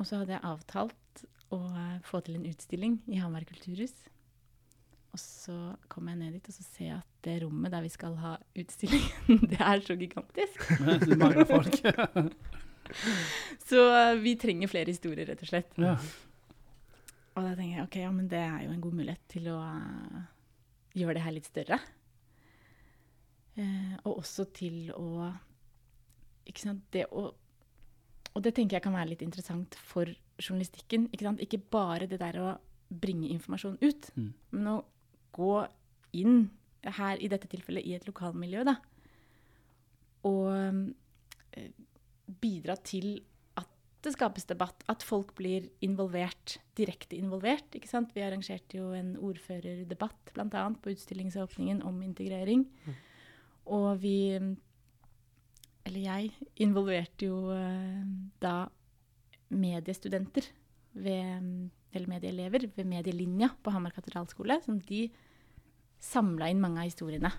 Og 0.00 0.08
så 0.08 0.20
hadde 0.20 0.36
jeg 0.36 0.44
avtalt 0.48 1.24
å 1.52 1.60
få 2.04 2.20
til 2.24 2.38
en 2.38 2.48
utstilling 2.48 2.98
i 3.12 3.20
Hamar 3.20 3.44
kulturhus. 3.48 3.94
Og 5.12 5.20
så 5.20 5.56
kom 5.92 6.08
jeg 6.08 6.20
ned 6.20 6.38
dit, 6.38 6.48
og 6.48 6.56
så 6.56 6.64
ser 6.64 6.86
jeg 6.86 6.98
at 6.98 7.08
det 7.24 7.38
rommet 7.42 7.72
der 7.72 7.84
vi 7.84 7.92
skal 7.92 8.16
ha 8.20 8.36
utstillingen, 8.56 9.42
det 9.52 9.60
er 9.60 9.84
så 9.84 9.96
gigantisk. 10.00 10.68
det 11.04 11.18
mangler 11.20 11.48
folk. 11.48 11.80
Så 13.68 13.82
eh, 13.94 14.14
vi 14.22 14.34
trenger 14.40 14.68
flere 14.70 14.92
historier, 14.92 15.26
rett 15.32 15.42
og 15.42 15.48
slett. 15.52 15.72
ja. 15.78 15.96
Og 17.32 17.46
da 17.46 17.54
tenker 17.56 17.78
jeg 17.78 17.84
ok, 17.86 17.94
ja, 18.02 18.10
men 18.12 18.26
det 18.28 18.40
er 18.44 18.64
jo 18.66 18.72
en 18.74 18.80
god 18.84 18.92
mulighet 18.98 19.22
til 19.32 19.46
å 19.48 19.56
eh, 19.64 20.18
gjøre 21.00 21.14
det 21.16 21.22
her 21.24 21.32
litt 21.32 21.46
større. 21.48 21.78
Eh, 23.56 23.94
og 24.04 24.18
også 24.22 24.46
til 24.56 24.90
å 24.96 25.30
Ikke 26.48 26.62
sant, 26.64 26.82
det 26.92 27.04
å 27.12 27.26
Og 28.34 28.42
det 28.44 28.54
tenker 28.56 28.78
jeg 28.78 28.84
kan 28.86 28.94
være 28.96 29.10
litt 29.10 29.22
interessant 29.24 29.74
for 29.76 30.08
journalistikken. 30.40 31.06
Ikke 31.12 31.26
sant, 31.28 31.40
ikke 31.44 31.60
bare 31.72 32.06
det 32.08 32.18
der 32.20 32.38
å 32.40 32.52
bringe 32.92 33.28
informasjon 33.32 33.76
ut, 33.82 34.10
Mm. 34.16 34.30
men 34.50 34.66
å 34.72 34.84
gå 35.36 35.66
inn 36.12 36.50
her, 36.84 37.16
i 37.20 37.28
dette 37.28 37.46
tilfellet, 37.48 37.84
i 37.86 37.94
et 37.94 38.04
lokalmiljø, 38.08 38.64
da. 38.64 38.74
Og 40.24 40.48
eh, 41.52 41.68
bidra 42.40 42.76
til 42.80 43.20
at 43.58 43.68
det 44.02 44.14
skapes 44.16 44.48
debatt, 44.48 44.82
at 44.90 45.04
folk 45.06 45.34
blir 45.38 45.68
involvert, 45.84 46.58
direkte 46.78 47.16
involvert. 47.16 47.68
ikke 47.74 47.90
sant? 47.90 48.14
Vi 48.14 48.24
arrangerte 48.24 48.80
jo 48.80 48.90
en 48.96 49.14
ordførerdebatt 49.20 50.34
bl.a. 50.34 50.66
på 50.82 50.94
utstillingsåpningen 50.94 51.82
om 51.86 52.02
integrering. 52.02 52.66
Og 53.70 54.02
vi, 54.02 54.32
eller 55.86 56.00
jeg, 56.00 56.32
involverte 56.64 57.28
jo 57.28 57.52
eh, 57.54 58.02
da 58.42 58.56
mediestudenter 59.52 60.48
ved, 60.92 61.70
eller 61.92 62.08
medieelever 62.10 62.66
ved 62.74 62.88
medielinja 62.88 63.52
på 63.62 63.70
Hamar 63.70 63.94
katedralskole, 63.94 64.58
som 64.64 64.80
de 64.80 65.06
samla 66.02 66.50
inn 66.50 66.60
mange 66.62 66.82
av 66.82 66.90
historiene. 66.90 67.30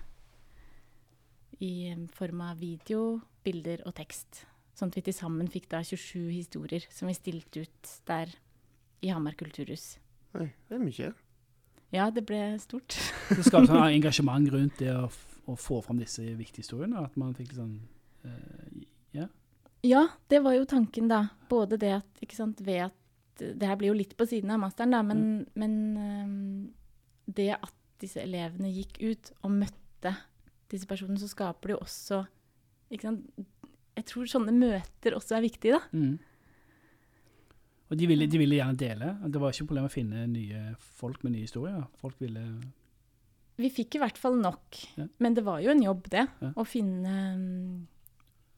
I 1.60 1.92
eh, 1.92 2.02
form 2.16 2.42
av 2.48 2.58
video, 2.62 3.20
bilder 3.44 3.84
og 3.84 3.96
tekst. 4.00 4.46
Sånn 4.74 4.90
at 4.90 4.96
vi 4.98 5.04
til 5.06 5.14
sammen 5.14 5.50
fikk 5.50 5.68
da 5.70 5.82
27 5.86 6.32
historier 6.32 6.86
som 6.90 7.06
vi 7.10 7.14
stilte 7.14 7.62
ut 7.62 7.92
der 8.08 8.32
i 9.04 9.12
Hamar 9.12 9.36
kulturhus. 9.38 9.98
Oi, 10.34 10.48
det 10.68 10.78
er 10.78 10.82
mye. 10.82 11.12
Ja, 11.94 12.08
det 12.10 12.24
ble 12.26 12.40
stort. 12.62 12.96
Det 13.30 13.44
skapte 13.46 13.70
sånn 13.70 13.94
engasjement 14.00 14.50
rundt 14.50 14.80
det 14.82 14.90
å, 14.90 15.06
å 15.46 15.54
få 15.60 15.78
fram 15.84 16.00
disse 16.02 16.24
viktige 16.34 16.64
historiene. 16.64 17.04
At 17.06 17.14
man 17.20 17.36
fikk 17.38 17.54
sånn 17.58 17.78
uh, 18.26 18.82
Ja. 19.14 19.28
Ja, 19.84 20.06
det 20.32 20.40
var 20.42 20.56
jo 20.56 20.66
tanken, 20.66 21.10
da. 21.12 21.28
Både 21.50 21.78
det 21.78 21.92
at 22.00 22.24
ikke 22.24 22.38
sant, 22.38 22.62
ved 22.64 22.86
at 22.88 23.00
Det 23.36 23.66
her 23.66 23.76
blir 23.76 23.90
jo 23.90 23.98
litt 23.98 24.14
på 24.16 24.26
siden 24.30 24.52
av 24.54 24.60
masteren, 24.62 24.94
da, 24.94 25.02
men, 25.02 25.44
men 25.58 25.72
um, 25.98 26.34
det 27.26 27.50
at 27.56 27.74
disse 28.02 28.22
elevene 28.22 28.70
gikk 28.70 29.00
ut 29.02 29.30
og 29.42 29.56
møtte 29.56 30.12
disse 30.70 30.86
personene, 30.86 31.18
så 31.18 31.30
skaper 31.30 31.70
det 31.70 31.74
jo 31.74 31.82
også 31.82 32.20
ikke 32.94 33.08
sant? 33.08 33.26
Jeg 34.04 34.10
tror 34.12 34.28
sånne 34.28 34.52
møter 34.52 35.14
også 35.16 35.38
er 35.38 35.44
viktige, 35.46 35.78
da. 35.78 35.96
Mm. 35.96 36.18
Og 37.88 37.98
de 38.00 38.08
ville, 38.10 38.26
de 38.28 38.40
ville 38.40 38.58
gjerne 38.58 38.76
dele. 38.76 39.10
Det 39.24 39.40
var 39.40 39.52
ikke 39.52 39.64
noe 39.64 39.70
problem 39.70 39.88
å 39.88 39.92
finne 39.92 40.26
nye 40.28 40.62
folk 41.00 41.24
med 41.24 41.32
nye 41.32 41.46
historier. 41.46 41.86
Folk 42.00 42.20
ville 42.20 42.42
Vi 43.56 43.70
fikk 43.72 43.96
i 43.96 44.02
hvert 44.02 44.20
fall 44.20 44.36
nok. 44.40 44.80
Ja. 44.98 45.08
Men 45.24 45.36
det 45.36 45.44
var 45.46 45.64
jo 45.64 45.72
en 45.72 45.82
jobb, 45.84 46.08
det. 46.12 46.26
Ja. 46.44 46.52
Å 46.52 46.66
finne 46.68 47.16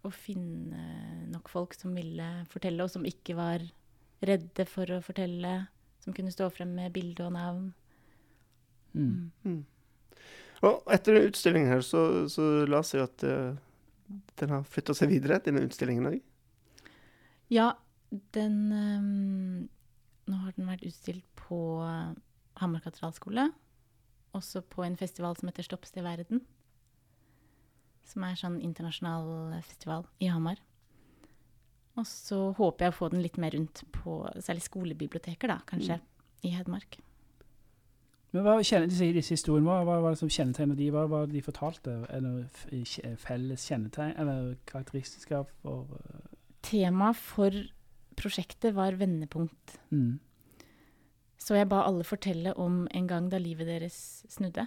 å 0.07 0.11
finne 0.15 1.29
nok 1.33 1.49
folk 1.51 1.75
som 1.79 1.95
ville 1.95 2.27
fortelle, 2.51 2.85
og 2.85 2.93
som 2.93 3.07
ikke 3.07 3.35
var 3.39 3.63
redde 4.27 4.67
for 4.71 4.91
å 4.91 5.03
fortelle. 5.05 5.67
Som 6.03 6.15
kunne 6.15 6.35
stå 6.35 6.49
frem 6.55 6.75
med 6.75 6.95
bilde 6.95 7.25
og 7.27 7.35
navn. 7.39 7.73
mm. 8.95 9.31
Mm. 9.47 9.65
Og 10.65 10.87
etter 10.89 11.19
utstillingen 11.21 11.69
her, 11.69 11.83
så, 11.85 12.01
så 12.33 12.65
la 12.65 12.81
jeg 12.81 13.05
at 13.05 13.25
eh, 13.29 13.59
den 14.41 14.53
har 14.55 14.67
flytta 14.69 14.95
seg 14.97 15.11
videre, 15.11 15.41
denne 15.45 15.65
utstillingen 15.67 16.11
òg. 16.11 16.21
Ja, 17.53 17.73
den 18.35 18.59
um, 18.73 19.69
Nå 20.27 20.41
har 20.43 20.55
den 20.57 20.67
vært 20.67 20.87
utstilt 20.89 21.27
på 21.39 21.57
Hamar 22.59 22.83
katedralskole. 22.83 23.45
Også 24.35 24.63
på 24.67 24.83
en 24.83 24.99
festival 24.99 25.37
som 25.39 25.47
heter 25.51 25.67
Stoppsted 25.67 26.03
verden. 26.03 26.43
Som 28.07 28.27
er 28.27 28.39
sånn 28.39 28.59
internasjonal 28.59 29.55
festival 29.69 30.09
i 30.19 30.31
Hamar. 30.33 30.59
Og 31.97 32.05
så 32.11 32.41
håper 32.59 32.87
jeg 32.89 32.93
å 32.93 32.99
få 32.99 33.09
den 33.15 33.23
litt 33.25 33.39
mer 33.41 33.55
rundt 33.55 33.85
på 33.95 34.19
særlig 34.43 34.67
skolebiblioteker, 34.67 35.55
da, 35.55 35.61
kanskje, 35.69 36.01
i 36.45 36.53
Hedmark. 36.53 36.99
Men 38.37 38.45
hva 38.45 38.57
kjenner 38.61 38.91
disse, 38.91 39.09
disse 39.17 39.35
historiene, 39.37 39.67
hva, 39.67 39.81
hva 39.87 39.97
var 40.05 40.15
det 40.15 40.21
som 40.21 40.31
kjennetegnet 40.33 40.79
de? 40.79 40.91
Hva 40.95 41.07
var 41.11 41.27
det 41.27 41.37
de 41.39 41.43
fortalte? 41.47 41.97
Er 42.13 42.27
kje- 42.85 43.15
felles 43.23 43.65
kjennetegn, 43.69 44.15
eller 44.21 44.55
karakteristiske 44.69 45.43
for 45.63 45.89
uh... 45.97 46.25
Tema 46.67 47.13
for 47.17 47.55
prosjektet 48.19 48.75
var 48.77 48.97
vendepunkt. 48.99 49.77
mm. 49.91 50.19
Så 51.47 51.55
jeg 51.55 51.69
ba 51.71 51.85
alle 51.87 52.03
fortelle 52.03 52.57
om 52.59 52.89
en 52.91 53.07
gang 53.07 53.29
da 53.31 53.39
livet 53.39 53.69
deres 53.69 54.25
snudde. 54.33 54.65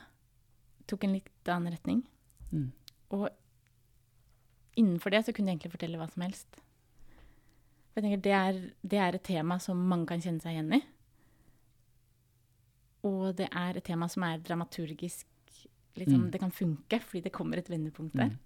Tok 0.87 1.03
en 1.03 1.17
litt 1.17 1.49
annen 1.51 1.73
retning. 1.75 1.97
Mm. 2.53 2.69
Og 3.17 3.25
innenfor 4.79 5.11
det 5.11 5.25
så 5.25 5.33
kunne 5.35 5.51
jeg 5.51 5.57
egentlig 5.59 5.73
fortelle 5.73 5.99
hva 5.99 6.07
som 6.07 6.23
helst. 6.23 6.61
Jeg 7.97 8.05
tenker 8.05 8.21
det 8.23 8.35
er, 8.37 8.61
det 8.93 9.01
er 9.01 9.17
et 9.17 9.25
tema 9.27 9.57
som 9.59 9.81
mange 9.91 10.07
kan 10.07 10.23
kjenne 10.23 10.39
seg 10.39 10.55
igjen 10.55 10.71
i. 10.77 10.81
Og 13.07 13.35
det 13.37 13.47
er 13.55 13.77
et 13.77 13.85
tema 13.85 14.09
som 14.11 14.25
er 14.27 14.41
dramaturgisk 14.43 15.25
liksom, 15.95 16.25
Mm. 16.25 16.31
Det 16.31 16.39
kan 16.39 16.51
funke, 16.51 16.99
fordi 16.99 17.21
det 17.23 17.31
kommer 17.31 17.57
et 17.57 17.69
vendepunkt 17.69 18.15
der. 18.15 18.29
Mm. 18.29 18.37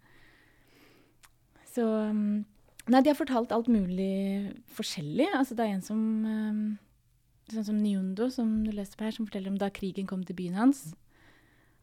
Så 1.73 1.83
um, 2.09 2.45
Nei, 2.87 2.99
de 3.01 3.09
har 3.09 3.15
fortalt 3.15 3.51
alt 3.51 3.67
mulig 3.67 4.53
forskjellig. 4.75 5.27
Altså, 5.33 5.55
det 5.55 5.65
er 5.65 5.73
en 5.73 5.81
som 5.81 5.99
um, 6.25 6.79
Sånn 7.51 7.65
som 7.67 7.77
Nyundo, 7.77 8.29
som 8.31 8.63
du 8.63 8.71
leste 8.71 8.95
på 8.95 9.03
her, 9.03 9.11
som 9.11 9.27
forteller 9.27 9.51
om 9.51 9.57
da 9.59 9.67
krigen 9.69 10.07
kom 10.07 10.23
til 10.23 10.35
byen 10.35 10.55
hans. 10.55 10.93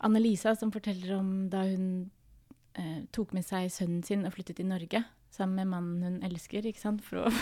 Anne-Lisa, 0.00 0.54
som 0.56 0.72
forteller 0.72 1.12
om 1.18 1.50
da 1.52 1.66
hun 1.68 2.10
eh, 2.80 3.02
tok 3.12 3.34
med 3.36 3.44
seg 3.44 3.68
sønnen 3.68 4.00
sin 4.02 4.24
og 4.24 4.32
flyttet 4.32 4.56
til 4.56 4.70
Norge 4.70 5.02
sammen 5.30 5.60
med 5.60 5.70
mannen 5.70 6.02
hun 6.06 6.24
elsker, 6.26 6.64
ikke 6.66 6.80
sant, 6.80 7.04
for, 7.04 7.28
å, 7.28 7.32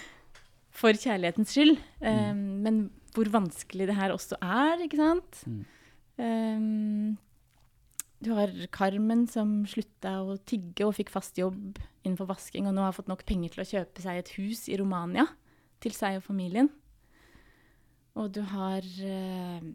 for 0.80 0.96
kjærlighetens 0.96 1.52
skyld. 1.52 1.76
Eh, 2.00 2.32
Men 2.34 2.86
hvor 3.14 3.30
vanskelig 3.32 3.88
det 3.90 3.96
her 3.98 4.14
også 4.14 4.38
er, 4.42 4.84
ikke 4.84 5.00
sant. 5.00 5.42
Mm. 5.46 5.60
Um, 6.20 7.18
du 8.20 8.34
har 8.36 8.52
Carmen 8.74 9.24
som 9.30 9.62
slutta 9.68 10.18
å 10.20 10.36
tigge 10.48 10.84
og 10.84 10.96
fikk 10.98 11.12
fast 11.12 11.38
jobb 11.40 11.78
innenfor 12.04 12.28
vasking, 12.28 12.68
og 12.68 12.76
nå 12.76 12.84
har 12.84 12.96
fått 12.96 13.08
nok 13.10 13.24
penger 13.28 13.54
til 13.54 13.64
å 13.64 13.70
kjøpe 13.70 14.04
seg 14.04 14.20
et 14.20 14.32
hus 14.36 14.66
i 14.68 14.76
Romania 14.80 15.26
til 15.80 15.96
seg 15.96 16.18
og 16.18 16.26
familien. 16.26 16.68
Og 18.20 18.28
du 18.34 18.42
har 18.52 18.84
uh, 18.84 19.68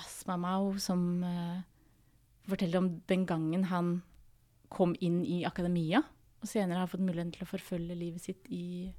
Asma 0.00 0.38
Mao 0.40 0.72
som 0.82 1.22
uh, 1.22 1.60
forteller 2.50 2.82
om 2.82 2.90
den 3.10 3.26
gangen 3.28 3.68
han 3.70 4.00
kom 4.70 4.96
inn 5.02 5.20
i 5.26 5.42
akademia, 5.46 6.02
og 6.40 6.48
senere 6.48 6.82
har 6.82 6.90
fått 6.90 7.04
muligheten 7.04 7.34
til 7.34 7.44
å 7.44 7.50
forfølge 7.50 7.98
livet 7.98 8.24
sitt 8.24 8.50
i 8.50 8.90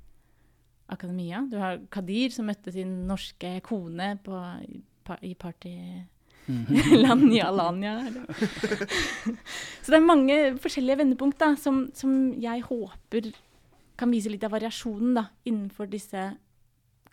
akademia. 0.92 1.42
Du 1.52 1.58
har 1.62 1.80
Kadir 1.94 2.34
som 2.36 2.46
møtte 2.50 2.72
sin 2.76 2.92
norske 3.10 3.56
kone 3.66 4.14
på, 4.26 4.38
i, 4.68 4.82
pa- 5.08 5.20
i 5.26 5.34
partyland 5.40 7.26
i 7.38 7.42
Alanya. 7.44 7.94
Så 9.84 9.92
det 9.94 9.98
er 10.00 10.06
mange 10.06 10.38
forskjellige 10.62 11.00
vendepunkt 11.04 11.40
da, 11.42 11.54
som, 11.60 11.86
som 11.98 12.34
jeg 12.42 12.64
håper 12.68 13.32
kan 14.02 14.12
vise 14.14 14.32
litt 14.34 14.44
av 14.48 14.54
variasjonen 14.56 15.14
da, 15.20 15.26
innenfor 15.46 15.90
disse 15.92 16.24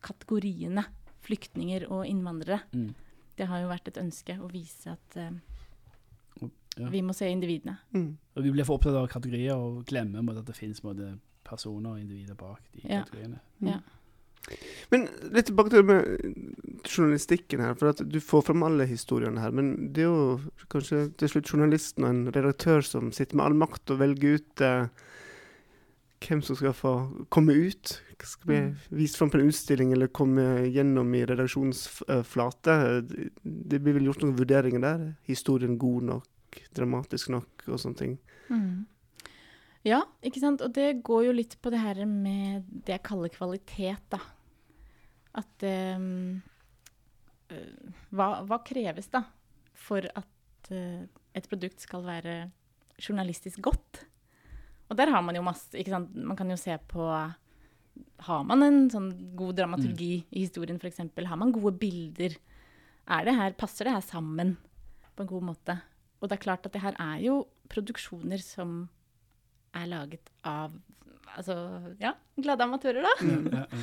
kategoriene 0.04 0.84
flyktninger 1.26 1.88
og 1.92 2.06
innvandrere. 2.08 2.62
Mm. 2.72 2.92
Det 3.38 3.46
har 3.50 3.60
jo 3.62 3.70
vært 3.70 3.90
et 3.92 3.98
ønske 4.00 4.36
å 4.40 4.48
vise 4.50 4.94
at 4.94 5.18
uh, 5.20 6.46
Ja. 6.78 6.88
vi 6.92 7.00
må 7.02 7.12
se 7.16 7.26
individene. 7.30 7.76
Mm. 7.94 8.12
Og 8.38 8.44
vi 8.46 8.52
blir 8.54 8.64
for 8.66 8.78
opptatt 8.78 8.94
av 8.96 9.08
kategorier 9.10 9.58
og 9.58 9.80
glemmer 9.90 10.38
at 10.38 10.46
det 10.46 10.54
finnes 10.56 10.80
måte, 10.86 11.16
personer 11.48 11.94
og 11.96 12.00
individer 12.02 12.34
bak 12.38 12.60
de 12.74 12.84
Ja. 12.88 13.02
kategoriene. 13.04 13.40
Ja. 13.64 13.80
Men 14.90 15.02
litt 15.34 15.46
tilbake 15.50 15.70
til 15.74 15.82
med 15.84 16.06
journalistikken 16.88 17.60
her. 17.60 17.74
For 17.76 17.90
at 17.90 18.00
du 18.08 18.18
får 18.20 18.44
fram 18.46 18.62
alle 18.64 18.86
historiene 18.88 19.40
her. 19.42 19.50
Men 19.52 19.92
det 19.92 20.04
er 20.06 20.08
jo 20.08 20.40
kanskje 20.72 21.02
til 21.20 21.28
slutt 21.28 21.50
journalisten 21.52 22.04
og 22.06 22.10
en 22.14 22.32
redaktør 22.32 22.80
som 22.86 23.10
sitter 23.12 23.36
med 23.36 23.44
all 23.44 23.58
makt 23.60 23.90
og 23.92 23.98
velger 24.00 24.38
ut 24.38 24.60
eh, 24.64 24.88
hvem 26.24 26.40
som 26.42 26.56
skal 26.56 26.72
få 26.72 26.94
komme 27.30 27.52
ut. 27.52 28.00
Skal 28.18 28.46
bli 28.48 28.56
Mm. 28.60 28.76
vist 28.90 29.16
fram 29.16 29.30
på 29.30 29.38
en 29.38 29.46
utstilling 29.48 29.92
eller 29.92 30.08
komme 30.08 30.64
gjennom 30.72 31.12
i 31.14 31.24
redaksjonsflate. 31.26 33.06
Det- 33.08 33.30
Det 33.68 33.78
blir 33.82 33.92
vel 33.94 34.04
gjort 34.08 34.22
noen 34.22 34.36
vurderinger 34.36 34.80
der. 34.80 35.16
Historien 35.28 35.76
god 35.78 36.02
nok? 36.02 36.24
Dramatisk 36.74 37.28
nok? 37.28 37.46
Og 37.68 37.78
sånne 37.78 37.96
ting. 37.96 38.18
Mm. 38.50 38.86
Ja, 39.86 40.02
ikke 40.24 40.42
sant. 40.42 40.62
Og 40.64 40.74
det 40.74 41.02
går 41.06 41.28
jo 41.28 41.36
litt 41.36 41.56
på 41.62 41.70
det 41.74 41.80
her 41.82 42.02
med 42.08 42.66
det 42.68 42.96
jeg 42.96 43.06
kaller 43.06 43.32
kvalitet, 43.32 44.02
da. 44.10 44.20
At 45.38 45.66
um, 45.94 46.40
hva, 48.10 48.28
hva 48.48 48.60
kreves 48.66 49.10
da 49.12 49.22
for 49.78 50.02
at 50.02 50.70
uh, 50.72 51.04
et 51.36 51.50
produkt 51.50 51.84
skal 51.84 52.06
være 52.06 52.38
journalistisk 52.98 53.62
godt? 53.68 54.02
Og 54.88 54.96
der 54.98 55.12
har 55.12 55.22
man 55.22 55.36
jo 55.36 55.44
masse, 55.44 55.70
ikke 55.76 55.94
sant. 55.94 56.16
Man 56.16 56.38
kan 56.38 56.50
jo 56.50 56.56
se 56.58 56.74
på 56.90 57.04
Har 58.24 58.44
man 58.46 58.62
en 58.62 58.84
sånn 58.90 59.10
god 59.36 59.58
dramaturgi 59.58 60.12
i 60.30 60.44
historien, 60.46 60.78
f.eks.? 60.80 61.02
Har 61.28 61.40
man 61.40 61.52
gode 61.54 61.74
bilder? 61.80 62.36
Er 63.08 63.24
det 63.26 63.34
her, 63.36 63.56
passer 63.58 63.88
det 63.88 63.94
her 63.94 64.04
sammen 64.04 64.56
på 65.14 65.24
en 65.24 65.30
god 65.30 65.46
måte? 65.52 65.78
Og 66.18 66.28
det 66.28 66.38
er 66.38 66.44
klart 66.44 66.66
at 66.66 66.74
det 66.74 66.82
her 66.82 66.96
er 66.98 67.18
jo 67.22 67.42
produksjoner 67.70 68.40
som 68.42 68.88
er 69.76 69.90
laget 69.90 70.30
av 70.46 70.74
altså, 71.36 71.56
ja, 72.00 72.14
glade 72.36 72.64
amatører, 72.64 73.04
da. 73.04 73.14
Ja, 73.24 73.64
ja. 73.64 73.82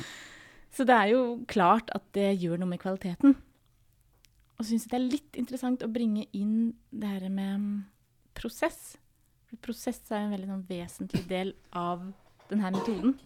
Så 0.76 0.84
det 0.84 0.92
er 0.92 1.12
jo 1.14 1.20
klart 1.48 1.88
at 1.96 2.04
det 2.12 2.34
gjør 2.42 2.60
noe 2.60 2.68
med 2.68 2.82
kvaliteten. 2.82 3.36
Og 4.56 4.64
så 4.64 4.70
syns 4.70 4.86
jeg 4.86 4.92
det 4.92 4.98
er 4.98 5.06
litt 5.14 5.38
interessant 5.40 5.84
å 5.84 5.92
bringe 5.92 6.26
inn 6.36 6.74
det 6.90 7.08
her 7.14 7.30
med 7.32 7.62
mm, 7.62 7.70
prosess. 8.36 8.96
For 9.48 9.60
prosess 9.68 10.02
er 10.10 10.24
en 10.24 10.34
veldig 10.34 10.50
sånn 10.50 10.66
vesentlig 10.68 11.22
del 11.30 11.54
av 11.76 12.04
denne 12.50 12.72
metoden. 12.76 13.16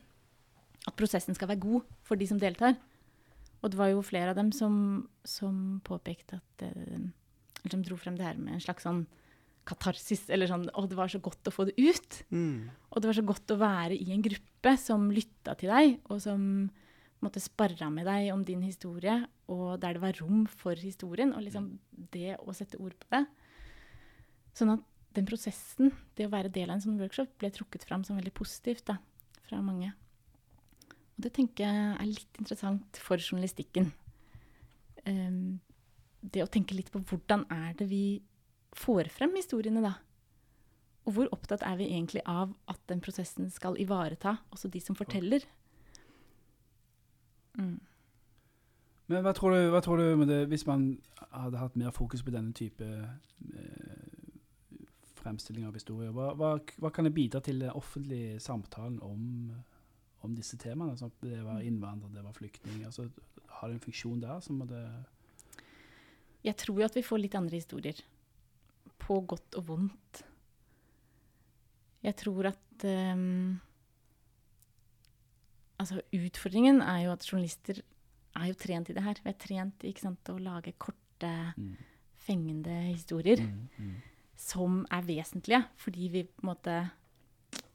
At 0.87 0.97
prosessen 0.99 1.35
skal 1.35 1.51
være 1.51 1.65
god 1.65 1.91
for 2.07 2.21
de 2.21 2.29
som 2.31 2.39
deltar. 2.41 2.77
Og 3.61 3.73
det 3.73 3.81
var 3.81 3.91
jo 3.91 4.05
flere 4.05 4.33
av 4.33 4.39
dem 4.39 4.51
som, 4.57 4.75
som 5.27 5.81
påpekte 5.85 6.39
at 6.39 6.65
eh, 6.65 7.09
Eller 7.61 7.75
som 7.75 7.83
dro 7.85 7.99
frem 8.01 8.17
det 8.17 8.25
her 8.25 8.39
med 8.41 8.55
en 8.57 8.63
slags 8.63 8.87
sånn 8.87 9.03
katarsis, 9.69 10.25
eller 10.33 10.49
sånn 10.51 10.69
Å, 10.73 10.85
det 10.89 10.99
var 10.99 11.11
så 11.13 11.21
godt 11.23 11.51
å 11.51 11.55
få 11.55 11.67
det 11.69 11.77
ut. 11.79 12.21
Mm. 12.33 12.71
Og 12.91 13.03
det 13.03 13.11
var 13.11 13.19
så 13.19 13.27
godt 13.27 13.55
å 13.55 13.59
være 13.61 13.99
i 13.99 14.13
en 14.15 14.25
gruppe 14.25 14.75
som 14.81 15.11
lytta 15.15 15.57
til 15.61 15.73
deg, 15.73 15.99
og 16.11 16.23
som 16.25 16.45
måtte 17.21 17.43
sparra 17.43 17.91
med 17.93 18.09
deg 18.09 18.31
om 18.33 18.43
din 18.47 18.63
historie, 18.65 19.19
og 19.53 19.81
der 19.83 19.97
det 19.97 20.03
var 20.03 20.17
rom 20.23 20.47
for 20.49 20.79
historien, 20.79 21.35
og 21.37 21.45
liksom 21.45 21.75
det 22.15 22.39
å 22.41 22.55
sette 22.57 22.81
ord 22.81 22.97
på 22.97 23.11
det. 23.13 23.25
Sånn 24.57 24.73
at 24.75 24.87
den 25.17 25.27
prosessen, 25.29 25.93
det 26.17 26.29
å 26.29 26.33
være 26.33 26.53
del 26.55 26.71
av 26.71 26.79
en 26.79 26.85
sånn 26.85 27.01
workshop, 27.01 27.33
ble 27.41 27.51
trukket 27.55 27.85
fram 27.87 28.07
som 28.07 28.19
veldig 28.19 28.33
positivt 28.37 28.87
da, 28.89 28.97
fra 29.49 29.61
mange. 29.65 29.93
Og 31.17 31.27
det 31.27 31.35
tenker 31.37 31.67
jeg 31.67 31.91
er 31.93 32.09
litt 32.09 32.41
interessant 32.41 33.01
for 33.03 33.21
journalistikken. 33.21 33.91
Um, 35.05 35.61
det 36.21 36.45
å 36.45 36.51
tenke 36.53 36.77
litt 36.77 36.91
på 36.93 37.03
hvordan 37.03 37.47
er 37.53 37.75
det 37.77 37.89
vi 37.91 38.21
får 38.77 39.11
frem 39.13 39.35
historiene, 39.39 39.83
da. 39.85 39.95
Og 41.09 41.17
hvor 41.17 41.31
opptatt 41.35 41.65
er 41.67 41.79
vi 41.81 41.89
egentlig 41.91 42.23
av 42.29 42.53
at 42.71 42.81
den 42.91 43.01
prosessen 43.03 43.49
skal 43.51 43.79
ivareta 43.81 44.37
også 44.53 44.69
de 44.71 44.83
som 44.85 44.99
forteller? 44.99 45.47
Mm. 47.59 47.81
Men 49.11 49.25
hva 49.27 49.33
tror 49.35 49.57
du, 49.57 49.71
hva 49.73 49.81
tror 49.83 49.99
du 49.99 50.21
med 50.21 50.29
det, 50.31 50.45
hvis 50.53 50.67
man 50.69 50.93
hadde 51.33 51.59
hatt 51.59 51.79
mer 51.81 51.91
fokus 51.95 52.23
på 52.23 52.31
denne 52.35 52.55
type 52.55 52.87
eh, 52.87 54.11
fremstilling 55.19 55.67
av 55.67 55.75
historier, 55.75 56.13
hva, 56.15 56.31
hva, 56.39 56.53
hva 56.79 56.93
kan 56.95 57.09
det 57.09 57.17
bidra 57.17 57.43
til 57.45 57.65
den 57.65 57.75
offentlige 57.75 58.39
samtalen 58.43 59.01
om, 59.03 59.51
om 60.23 60.37
disse 60.37 60.61
temaene? 60.63 60.95
Sånn 61.01 61.11
at 61.11 61.27
det 61.27 61.41
var 61.43 61.65
innvandrere, 61.67 62.21
det 62.21 62.27
var 62.29 62.39
flyktninger. 62.39 62.87
Altså, 62.87 63.09
har 63.57 63.69
det 63.69 63.81
en 63.81 63.85
funksjon 63.89 64.23
der? 64.23 64.39
som 64.45 64.63
det 64.69 64.85
Jeg 66.47 66.57
tror 66.63 66.81
jo 66.81 66.87
at 66.87 66.97
vi 66.97 67.05
får 67.05 67.25
litt 67.25 67.37
andre 67.41 67.59
historier. 67.59 67.99
På 69.11 69.19
godt 69.27 69.59
og 69.59 69.67
vondt. 69.67 70.23
Jeg 72.01 72.17
tror 72.17 72.53
at 72.55 72.87
um, 72.87 73.59
Altså, 75.81 76.03
utfordringen 76.13 76.83
er 76.85 77.07
jo 77.07 77.13
at 77.15 77.25
journalister 77.25 77.81
er 78.37 78.51
jo 78.51 78.57
trent 78.61 78.91
i 78.93 78.97
det 78.97 79.05
her. 79.05 79.21
Vi 79.25 79.33
er 79.33 79.39
trent 79.41 79.87
i 79.89 79.93
å 79.97 80.37
lage 80.43 80.75
korte, 80.79 81.31
mm. 81.57 81.77
fengende 82.21 82.77
historier 82.91 83.41
Mm, 83.41 83.69
mm. 83.79 83.95
som 84.37 84.87
er 84.93 85.07
vesentlige, 85.09 85.63
fordi 85.77 86.09
vi 86.09 86.25
på 86.25 86.45
en 86.45 86.51
måte 86.53 86.91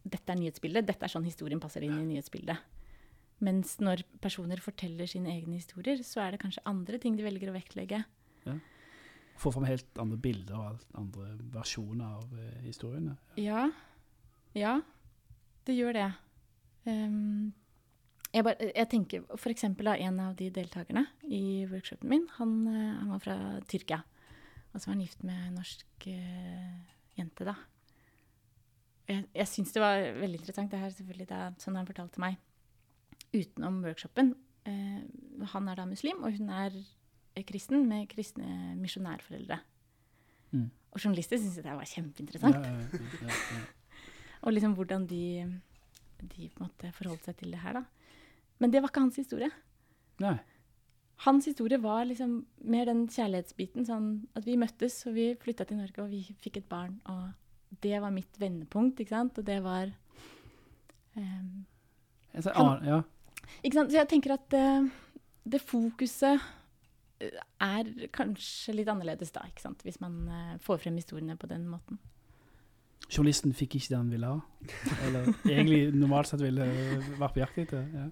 Dette 0.06 0.32
er 0.32 0.38
nyhetsbildet. 0.38 0.86
Dette 0.86 1.01
er 1.01 1.10
sånn 1.10 1.25
historien 1.25 1.60
passer 1.60 1.82
inn 1.82 1.98
i 1.98 2.06
nyhetsbildet. 2.06 2.58
Mens 3.42 3.80
når 3.82 4.04
personer 4.22 4.62
forteller 4.62 5.10
sine 5.10 5.32
egne 5.34 5.58
historier, 5.58 5.98
så 6.06 6.22
er 6.22 6.36
det 6.36 6.44
kanskje 6.44 6.62
andre 6.70 7.00
ting 7.01 7.18
de 7.18 7.25
velger 7.25 7.50
å 7.50 7.56
vektlegge. 7.56 8.04
Få 9.36 9.51
fram 9.51 9.68
helt 9.68 10.00
andre 10.00 10.18
bilder 10.22 10.56
og 10.56 10.68
alt 10.70 10.88
andre 10.96 11.34
versjoner 11.54 12.18
av 12.22 12.39
eh, 12.39 12.63
historiene. 12.63 13.18
Ja. 13.39 13.68
Ja, 14.56 14.80
det 15.68 15.75
gjør 15.75 15.98
det. 15.98 16.10
Um, 16.86 17.51
jeg, 18.32 18.46
bare, 18.46 18.70
jeg 18.70 18.88
tenker 18.92 19.25
av 19.27 19.96
en 20.00 20.20
av 20.24 20.36
de 20.39 20.50
deltakerne 20.54 21.06
i 21.27 21.65
workshopen 21.68 22.12
min. 22.12 22.27
Han, 22.38 22.56
eh, 22.72 22.94
han 23.01 23.12
var 23.12 23.24
fra 23.24 23.38
Tyrkia. 23.68 24.01
Og 24.72 24.80
så 24.80 24.89
var 24.89 24.96
han 24.96 25.04
gift 25.04 25.24
med 25.24 25.39
en 25.39 25.56
norsk 25.60 26.08
uh, 26.08 26.80
jente, 27.15 27.48
da. 27.48 27.56
Jeg, 29.08 29.24
jeg 29.36 29.48
syns 29.48 29.72
det 29.75 29.84
var 29.84 30.01
veldig 30.18 30.39
interessant. 30.42 30.72
Det 30.72 30.82
her 30.82 30.92
selvfølgelig 30.96 31.30
det 31.30 31.38
er 31.38 31.56
sånn 31.62 31.80
han 31.80 31.88
fortalte 31.88 32.24
meg 32.24 32.39
utenom 33.36 33.84
workshopen. 33.86 34.34
Uh, 34.68 35.04
han 35.51 35.72
er 35.72 35.80
da 35.80 35.88
muslim, 35.88 36.24
og 36.24 36.36
hun 36.36 36.51
er 36.51 36.75
kristen 37.44 37.88
med 37.89 38.08
kristne 38.12 38.75
misjonærforeldre. 38.80 39.60
Mm. 40.56 40.70
Og 40.96 41.01
journalister 41.01 41.39
syntes 41.42 41.60
det 41.60 41.75
var 41.75 41.89
kjempeinteressant. 41.89 42.56
Ja, 42.56 42.72
ja, 42.72 43.27
ja. 43.27 43.63
Og 44.46 44.54
liksom 44.54 44.75
hvordan 44.77 45.08
de, 45.10 45.22
de 46.22 46.50
forholdt 46.56 47.25
seg 47.25 47.39
til 47.39 47.51
det 47.51 47.60
her, 47.63 47.82
da. 47.82 47.86
Men 48.62 48.72
det 48.72 48.82
var 48.82 48.92
ikke 48.92 49.04
hans 49.04 49.18
historie. 49.20 49.50
Nei. 50.24 50.38
Hans 51.25 51.48
historie 51.50 51.80
var 51.82 52.06
liksom 52.08 52.38
mer 52.68 52.88
den 52.88 53.06
kjærlighetsbiten. 53.12 53.88
Sånn 53.88 54.10
at 54.38 54.45
vi 54.48 54.58
møttes, 54.60 55.00
og 55.10 55.15
vi 55.17 55.32
flytta 55.41 55.67
til 55.67 55.80
Norge, 55.80 56.04
og 56.04 56.12
vi 56.12 56.21
fikk 56.43 56.62
et 56.62 56.69
barn. 56.71 56.98
Og 57.12 57.80
det 57.84 57.98
var 58.04 58.13
mitt 58.15 58.39
vendepunkt, 58.39 59.02
ikke 59.02 59.15
sant. 59.15 59.39
Og 59.41 59.48
det 59.48 59.62
var 59.65 59.89
ehm, 61.17 61.65
Altså, 62.36 62.52
Han- 62.56 62.84
ja. 62.84 63.02
Ikke 63.63 63.80
sant. 63.80 63.91
Så 63.91 63.98
jeg 63.98 64.10
tenker 64.12 64.34
at 64.36 64.54
uh, 64.54 64.89
det 65.48 65.62
fokuset 65.62 66.36
eh, 66.36 66.48
er 67.19 67.93
kanskje 68.12 68.73
litt 68.75 68.89
annerledes 68.91 69.32
da, 69.32 69.45
ikke 69.47 69.62
sant. 69.63 69.82
Hvis 69.86 70.01
man 70.04 70.28
eh, 70.28 70.58
får 70.63 70.82
frem 70.84 70.97
historiene 70.99 71.38
på 71.39 71.47
den 71.47 71.67
måten. 71.71 71.99
Journalisten 73.10 73.54
fikk 73.54 73.75
ikke 73.78 73.91
det 73.93 73.97
han 73.97 74.10
ville 74.12 74.28
ha. 74.28 74.39
Eller 75.06 75.28
egentlig 75.45 75.93
normalt 75.95 76.28
sett 76.32 76.41
ville 76.41 76.65
vært 77.19 77.36
på 77.36 77.43
jakt 77.43 77.60
etter. 77.62 77.86
Ja. 77.93 78.08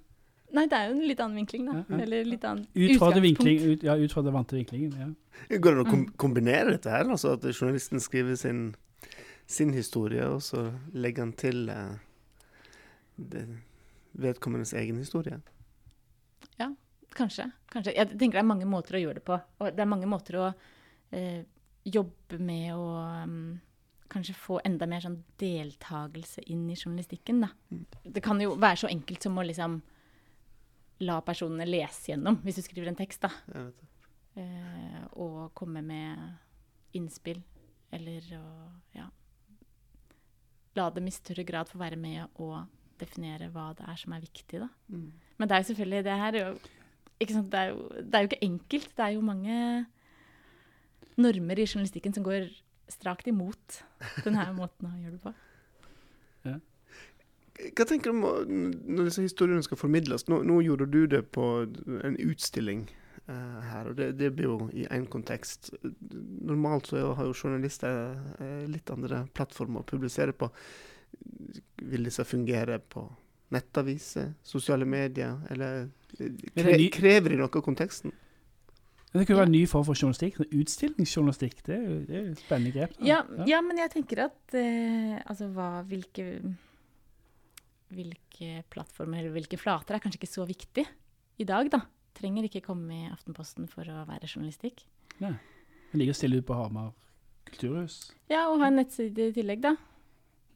Nei, 0.54 0.68
det 0.70 0.78
er 0.78 0.92
jo 0.92 0.94
en 1.00 1.08
litt 1.10 1.22
annen 1.24 1.40
vinkling, 1.42 1.64
da. 1.66 1.80
Ja, 1.80 1.84
ja. 1.90 2.02
Eller 2.06 2.28
litt 2.30 2.44
annen 2.46 2.68
utfordre 2.78 3.24
vinkling, 3.24 3.62
ut, 3.72 3.84
ja, 3.88 3.96
ut 3.98 4.14
fra 4.14 4.22
vante 4.22 4.54
vinklingen. 4.60 4.92
Ja. 5.02 5.08
Går 5.58 5.72
det 5.72 5.80
an 5.80 5.86
å 5.86 5.90
kom 5.90 6.04
Mm. 6.06 6.12
kombinere 6.22 6.76
dette 6.76 6.92
her? 6.94 7.10
Altså 7.10 7.34
at 7.34 7.42
journalisten 7.50 8.00
skriver 8.00 8.36
sin, 8.38 8.76
sin 9.48 9.74
historie, 9.74 10.28
og 10.30 10.44
så 10.46 10.68
legger 10.94 11.26
han 11.26 11.34
til 11.34 11.70
eh, 11.74 11.98
det 13.18 13.48
vedkommendes 14.14 14.74
egen 14.78 14.98
historie? 15.02 15.42
Kanskje. 17.14 17.50
kanskje. 17.70 17.94
Jeg 17.96 18.10
tenker 18.18 18.40
det 18.40 18.44
er 18.44 18.50
mange 18.50 18.70
måter 18.70 18.98
å 18.98 19.04
gjøre 19.04 19.20
det 19.20 19.28
på. 19.28 19.38
Og 19.62 19.70
det 19.76 19.84
er 19.84 19.90
mange 19.90 20.10
måter 20.10 20.40
å 20.42 20.48
eh, 21.14 21.44
jobbe 21.86 22.40
med 22.42 22.74
å 22.76 22.88
um, 23.24 23.40
kanskje 24.14 24.36
få 24.38 24.60
enda 24.66 24.88
mer 24.90 25.04
sånn 25.04 25.20
deltakelse 25.42 26.46
inn 26.54 26.68
i 26.70 26.78
journalistikken, 26.78 27.44
da. 27.44 27.50
Mm. 27.74 27.86
Det 28.16 28.24
kan 28.24 28.42
jo 28.42 28.56
være 28.56 28.84
så 28.84 28.92
enkelt 28.92 29.26
som 29.26 29.38
å 29.38 29.46
liksom 29.46 29.80
la 31.04 31.18
personene 31.26 31.68
lese 31.68 32.14
gjennom, 32.14 32.40
hvis 32.46 32.62
du 32.62 32.66
skriver 32.66 32.92
en 32.92 33.00
tekst, 33.00 33.26
da. 33.26 33.66
Eh, 34.40 35.02
og 35.22 35.52
komme 35.58 35.84
med 35.86 36.96
innspill, 36.98 37.42
eller 37.94 38.32
å 38.40 38.46
ja 38.98 39.10
La 40.74 40.88
dem 40.90 41.06
i 41.06 41.12
større 41.14 41.44
grad 41.46 41.70
få 41.70 41.78
være 41.78 41.98
med 42.02 42.40
og 42.42 42.64
definere 42.98 43.46
hva 43.54 43.68
det 43.78 43.86
er 43.86 44.00
som 44.02 44.16
er 44.16 44.24
viktig, 44.24 44.58
da. 44.64 44.70
Mm. 44.90 45.12
Men 45.38 45.50
det 45.50 45.54
er 45.54 45.62
jo 45.62 45.68
selvfølgelig 45.68 46.06
det 46.08 46.16
her 46.18 46.38
er 46.40 46.56
ikke 47.22 47.36
sant, 47.36 47.52
det, 47.54 47.60
er 47.60 47.74
jo, 47.74 47.88
det 48.00 48.18
er 48.18 48.26
jo 48.26 48.32
ikke 48.32 48.46
enkelt. 48.50 48.92
Det 48.98 49.06
er 49.06 49.16
jo 49.16 49.26
mange 49.26 49.58
normer 51.22 51.60
i 51.62 51.68
journalistikken 51.68 52.16
som 52.16 52.26
går 52.26 52.50
strakt 52.92 53.28
imot 53.30 53.82
denne 54.26 54.50
måten 54.58 54.90
å 54.90 54.98
gjøre 54.98 55.18
det 55.18 55.24
på. 55.24 55.34
Hva 57.54 57.86
tenker 57.86 58.10
du 58.10 58.18
om 58.18 58.24
når 58.98 59.10
disse 59.10 59.24
historiene 59.28 59.64
skal 59.66 59.78
formidles? 59.78 60.26
Nå, 60.32 60.42
nå 60.48 60.58
gjorde 60.66 60.90
du 60.90 61.04
det 61.10 61.22
på 61.36 61.46
en 62.08 62.16
utstilling 62.18 62.88
uh, 63.30 63.60
her, 63.70 63.92
og 63.92 64.00
det, 64.00 64.10
det 64.18 64.32
blir 64.34 64.50
jo 64.50 64.70
i 64.74 64.88
én 64.90 65.06
kontekst. 65.12 65.70
Normalt 66.50 66.90
så 66.90 67.12
har 67.14 67.30
jo 67.30 67.36
journalister 67.38 68.18
eh, 68.42 68.64
litt 68.72 68.90
andre 68.94 69.24
plattformer 69.38 69.84
å 69.84 69.90
publisere 69.94 70.34
på. 70.34 70.50
Vil 71.84 72.10
disse 72.10 72.26
fungere 72.26 72.80
på 72.82 73.06
nettaviser, 73.54 74.34
sosiale 74.46 74.88
medier, 74.90 75.38
eller 75.54 75.86
eh, 76.20 76.36
kre, 76.54 76.76
er 76.76 76.84
krever 76.94 77.34
de 77.34 77.40
noe 77.40 77.50
av 77.50 77.64
konteksten? 77.66 78.14
Men 79.14 79.22
det 79.22 79.28
kunne 79.30 79.44
være 79.44 79.50
en 79.52 79.54
ny 79.54 79.64
form 79.70 79.86
for 79.86 80.00
journalistikk. 80.00 80.40
Utstillingsjournalistikk. 80.58 81.60
Det 81.68 81.76
er 81.76 81.84
jo 81.86 81.98
det 82.08 82.16
er 82.18 82.30
et 82.32 82.40
spennende 82.42 82.74
grep. 82.74 82.96
Ja, 82.98 83.20
Ja, 83.38 83.46
ja, 83.52 83.60
men 83.62 83.78
jeg 83.78 83.94
tenker 83.94 84.24
at 84.26 84.56
eh, 84.58 85.20
altså 85.22 85.52
hva, 85.54 85.84
hvilke, 85.86 86.26
hvilke 87.94 88.64
plattformer 88.74 89.22
eller 89.22 89.36
hvilke 89.38 89.62
flater 89.62 90.00
er 90.00 90.02
kanskje 90.02 90.24
ikke 90.24 90.32
så 90.34 90.48
viktig 90.50 90.88
i 91.38 91.46
dag, 91.46 91.70
da. 91.74 91.84
Trenger 92.18 92.50
ikke 92.50 92.66
komme 92.66 93.04
i 93.06 93.12
Aftenposten 93.14 93.70
for 93.70 93.86
å 93.90 94.02
være 94.10 94.30
journalistikk. 94.30 94.82
Nei. 95.22 95.36
Jeg 95.94 96.02
liker 96.02 96.16
å 96.16 96.18
stille 96.18 96.42
ut 96.42 96.50
på 96.50 96.58
Hamar 96.58 96.90
kulturhus. 97.54 98.00
Ja, 98.32 98.48
og 98.50 98.62
ha 98.64 98.72
en 98.72 98.80
nettside 98.82 99.30
i 99.30 99.36
tillegg, 99.36 99.62
da. 99.62 99.76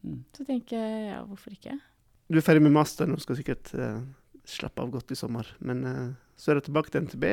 Mm. 0.02 0.22
Så 0.34 0.46
tenker 0.46 0.78
jeg 0.78 1.06
ja, 1.12 1.22
hvorfor 1.26 1.54
ikke? 1.54 1.78
Du 2.28 2.36
er 2.36 2.44
ferdig 2.44 2.60
med 2.64 2.74
masteren 2.76 3.14
og 3.16 3.22
skal 3.24 3.38
sikkert 3.38 3.70
uh, 3.78 4.02
slappe 4.48 4.84
av 4.84 4.90
godt 4.92 5.14
i 5.14 5.18
sommer. 5.18 5.48
Men 5.64 5.84
uh, 5.88 6.08
så 6.38 6.52
er 6.52 6.58
det 6.58 6.68
tilbake 6.68 6.92
til 6.92 7.06
NTB, 7.06 7.24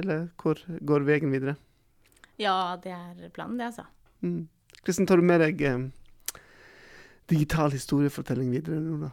eller, 0.00 0.28
hvor 0.40 0.60
går 0.88 1.06
veien 1.06 1.32
videre? 1.34 1.56
Ja, 2.40 2.78
det 2.80 2.94
er 2.94 3.34
planen, 3.34 3.58
det, 3.58 3.72
altså. 3.72 3.84
Mm. 4.24 4.46
Kristin, 4.84 5.06
tar 5.06 5.20
du 5.20 5.26
med 5.26 5.42
deg 5.42 5.60
eh, 5.68 5.82
digital 7.30 7.74
historiefortelling 7.74 8.50
videre 8.54 8.80
nå, 8.82 8.96
da? 9.04 9.12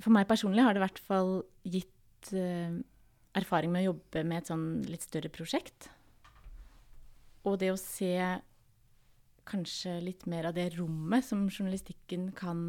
For 0.00 0.14
meg 0.14 0.28
personlig 0.30 0.64
har 0.64 0.72
det 0.72 0.80
i 0.80 0.84
hvert 0.86 1.02
fall 1.10 1.32
gitt 1.68 2.30
uh, 2.32 2.78
erfaring 3.36 3.74
med 3.74 3.82
å 3.82 3.90
jobbe 3.90 4.22
med 4.28 4.40
et 4.40 4.52
sånn 4.52 4.68
litt 4.88 5.04
større 5.04 5.32
prosjekt. 5.34 5.90
Og 7.44 7.58
det 7.60 7.72
å 7.74 7.80
se 7.80 8.14
kanskje 9.48 9.96
litt 10.04 10.26
mer 10.30 10.50
av 10.50 10.56
det 10.56 10.70
rommet 10.76 11.24
som 11.26 11.46
journalistikken 11.50 12.30
kan 12.36 12.62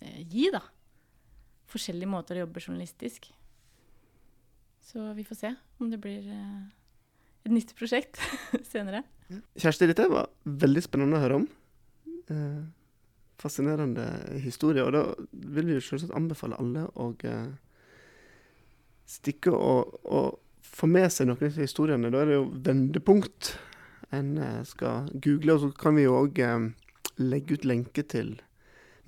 eh, 0.00 0.22
gi, 0.22 0.48
da. 0.54 0.62
Forskjellige 1.68 2.10
måter 2.10 2.38
å 2.38 2.44
jobbe 2.46 2.62
journalistisk. 2.62 3.30
Så 4.88 5.12
vi 5.16 5.26
får 5.26 5.36
se 5.36 5.54
om 5.78 5.90
det 5.92 6.00
blir 6.00 6.24
eh, 6.32 6.66
et 7.44 7.52
nytt 7.52 7.74
prosjekt 7.78 8.20
senere. 8.72 9.04
Kjersti, 9.60 9.88
dette 9.90 10.08
var 10.08 10.30
veldig 10.48 10.82
spennende 10.84 11.18
å 11.18 11.24
høre 11.24 11.40
om. 11.42 11.48
Eh, 12.32 12.60
fascinerende 13.38 14.06
historie. 14.42 14.84
Og 14.84 14.94
da 14.96 15.04
vil 15.54 15.74
vi 15.74 15.80
selvsagt 15.84 16.16
anbefale 16.16 16.58
alle 16.60 16.86
å 16.96 17.10
eh, 17.28 17.50
stikke 19.08 19.52
og, 19.54 19.98
og 20.08 20.38
få 20.64 20.88
med 20.90 21.12
seg 21.12 21.28
noen 21.28 21.38
av 21.38 21.46
disse 21.48 21.68
historiene. 21.68 22.12
Da 22.12 22.22
er 22.22 22.30
det 22.30 22.38
jo 22.38 22.48
vendepunkt 22.64 23.54
en 24.14 24.38
eh, 24.38 24.64
skal 24.64 25.08
google. 25.14 25.54
Og 25.54 25.60
så 25.60 25.70
kan 25.78 25.96
vi 25.98 26.08
òg 26.10 26.40
eh, 26.42 26.68
legge 27.18 27.58
ut 27.58 27.66
lenke 27.68 28.04
til 28.08 28.36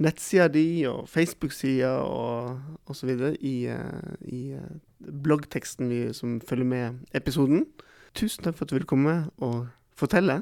nettsida 0.00 0.48
di 0.48 0.86
og 0.88 1.08
Facebook-sida 1.12 1.92
og 2.04 2.90
osv. 2.90 3.10
i, 3.40 3.56
eh, 3.68 4.14
i 4.22 4.56
bloggteksten 5.00 5.90
vi, 5.90 6.00
som 6.16 6.40
følger 6.40 6.64
med 6.64 7.04
episoden. 7.14 7.66
Tusen 8.14 8.44
takk 8.44 8.56
for 8.58 8.66
at 8.66 8.72
du 8.72 8.78
ville 8.78 8.90
komme 8.90 9.30
og 9.38 9.68
fortelle. 9.96 10.40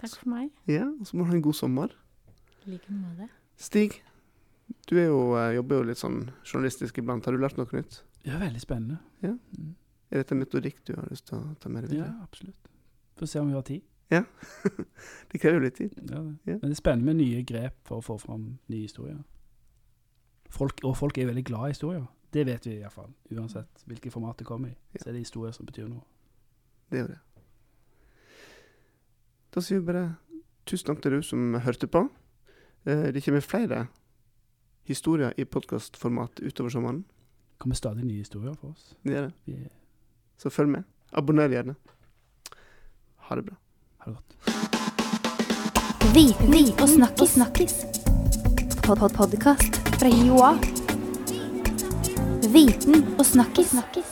Takk 0.00 0.16
for 0.16 0.32
meg. 0.32 0.50
Ja, 0.68 0.88
og 0.88 1.06
så 1.06 1.16
må 1.16 1.24
du 1.24 1.30
ha 1.30 1.38
en 1.38 1.44
god 1.44 1.54
sommer. 1.54 1.94
I 2.64 2.74
like 2.74 2.90
måte. 2.90 3.28
Stig, 3.60 4.00
du 4.90 4.96
er 4.98 5.06
jo, 5.06 5.36
jobber 5.54 5.78
jo 5.78 5.88
litt 5.92 6.00
sånn 6.00 6.24
journalistisk 6.42 6.98
iblant. 6.98 7.24
Har 7.28 7.36
du 7.36 7.40
lært 7.44 7.60
noe 7.60 7.68
nytt? 7.76 8.00
Ja, 8.24 8.40
veldig 8.40 8.60
spennende. 8.60 8.98
Ja. 9.22 9.36
Mm. 9.54 9.74
Er 10.10 10.22
dette 10.22 10.36
metodikk 10.38 10.80
du 10.88 10.94
har 10.96 11.06
lyst 11.10 11.28
til 11.28 11.38
å 11.38 11.54
ta 11.60 11.70
med 11.72 11.86
deg 11.86 12.00
Ja, 12.00 12.10
absolutt. 12.24 12.73
Får 13.16 13.26
se 13.30 13.40
om 13.40 13.48
vi 13.48 13.54
har 13.54 13.62
tid. 13.62 13.82
Ja. 14.10 14.22
Det 15.32 15.38
krever 15.40 15.58
jo 15.60 15.64
litt 15.64 15.76
tid. 15.78 15.94
Ja, 16.10 16.18
det. 16.22 16.36
Ja. 16.44 16.56
Men 16.58 16.68
det 16.68 16.70
er 16.76 16.80
spennende 16.80 17.04
med 17.12 17.16
nye 17.22 17.42
grep 17.46 17.76
for 17.88 17.98
å 17.98 18.04
få 18.04 18.18
fram 18.20 18.58
nye 18.68 18.82
historier. 18.88 19.18
Folk, 20.54 20.80
og 20.86 20.96
folk 20.96 21.18
er 21.18 21.26
veldig 21.30 21.44
glad 21.48 21.66
i 21.68 21.74
historier. 21.74 22.04
Det 22.34 22.44
vet 22.46 22.66
vi 22.66 22.76
iallfall. 22.80 23.10
Uansett 23.34 23.84
hvilket 23.86 24.12
format 24.12 24.38
det 24.38 24.46
kommer 24.46 24.68
i. 24.70 24.98
Så 24.98 25.08
er 25.08 25.12
det 25.16 25.24
historier 25.24 25.54
som 25.54 25.66
betyr 25.66 25.88
noe. 25.88 26.02
Det 26.90 26.98
er 26.98 27.02
jo 27.06 27.12
det. 27.14 27.20
Da 29.54 29.62
sier 29.62 29.78
vi 29.80 29.86
bare 29.86 30.04
tusen 30.66 30.88
takk 30.90 31.02
til 31.04 31.14
du 31.18 31.22
som 31.26 31.54
hørte 31.62 31.86
på. 31.90 32.04
Eh, 32.86 33.10
Det 33.14 33.22
kommer 33.24 33.40
flere 33.40 33.86
historier 34.84 35.32
i 35.38 35.44
podkastformat 35.44 36.40
utover 36.42 36.70
sommeren. 36.70 37.04
Det 37.54 37.58
kommer 37.62 37.74
stadig 37.78 38.04
nye 38.04 38.18
historier 38.22 38.54
for 38.54 38.74
oss. 38.74 38.94
Det 39.04 39.14
er 39.16 39.28
det. 39.28 39.34
Vi 39.46 39.68
Så 40.38 40.50
følg 40.50 40.68
med. 40.68 40.84
Abonner 41.12 41.48
gjerne. 41.48 41.76
Ha 43.28 43.36
det 43.36 43.42
bra. 43.42 43.54
ha 43.98 44.10
det 44.10 44.16
godt. 44.16 44.34
Viten 46.14 46.82
og 46.82 46.88
snakkis. 46.88 47.30
snakkis. 47.34 47.74
Pod 48.82 48.98
-pod 48.98 49.16
Podkast 49.16 49.74
fra 49.98 50.08
Joa. 50.08 50.58
Viten 52.52 53.14
og 53.18 53.26
snakkis. 53.26 53.70
snakkis. 53.70 54.04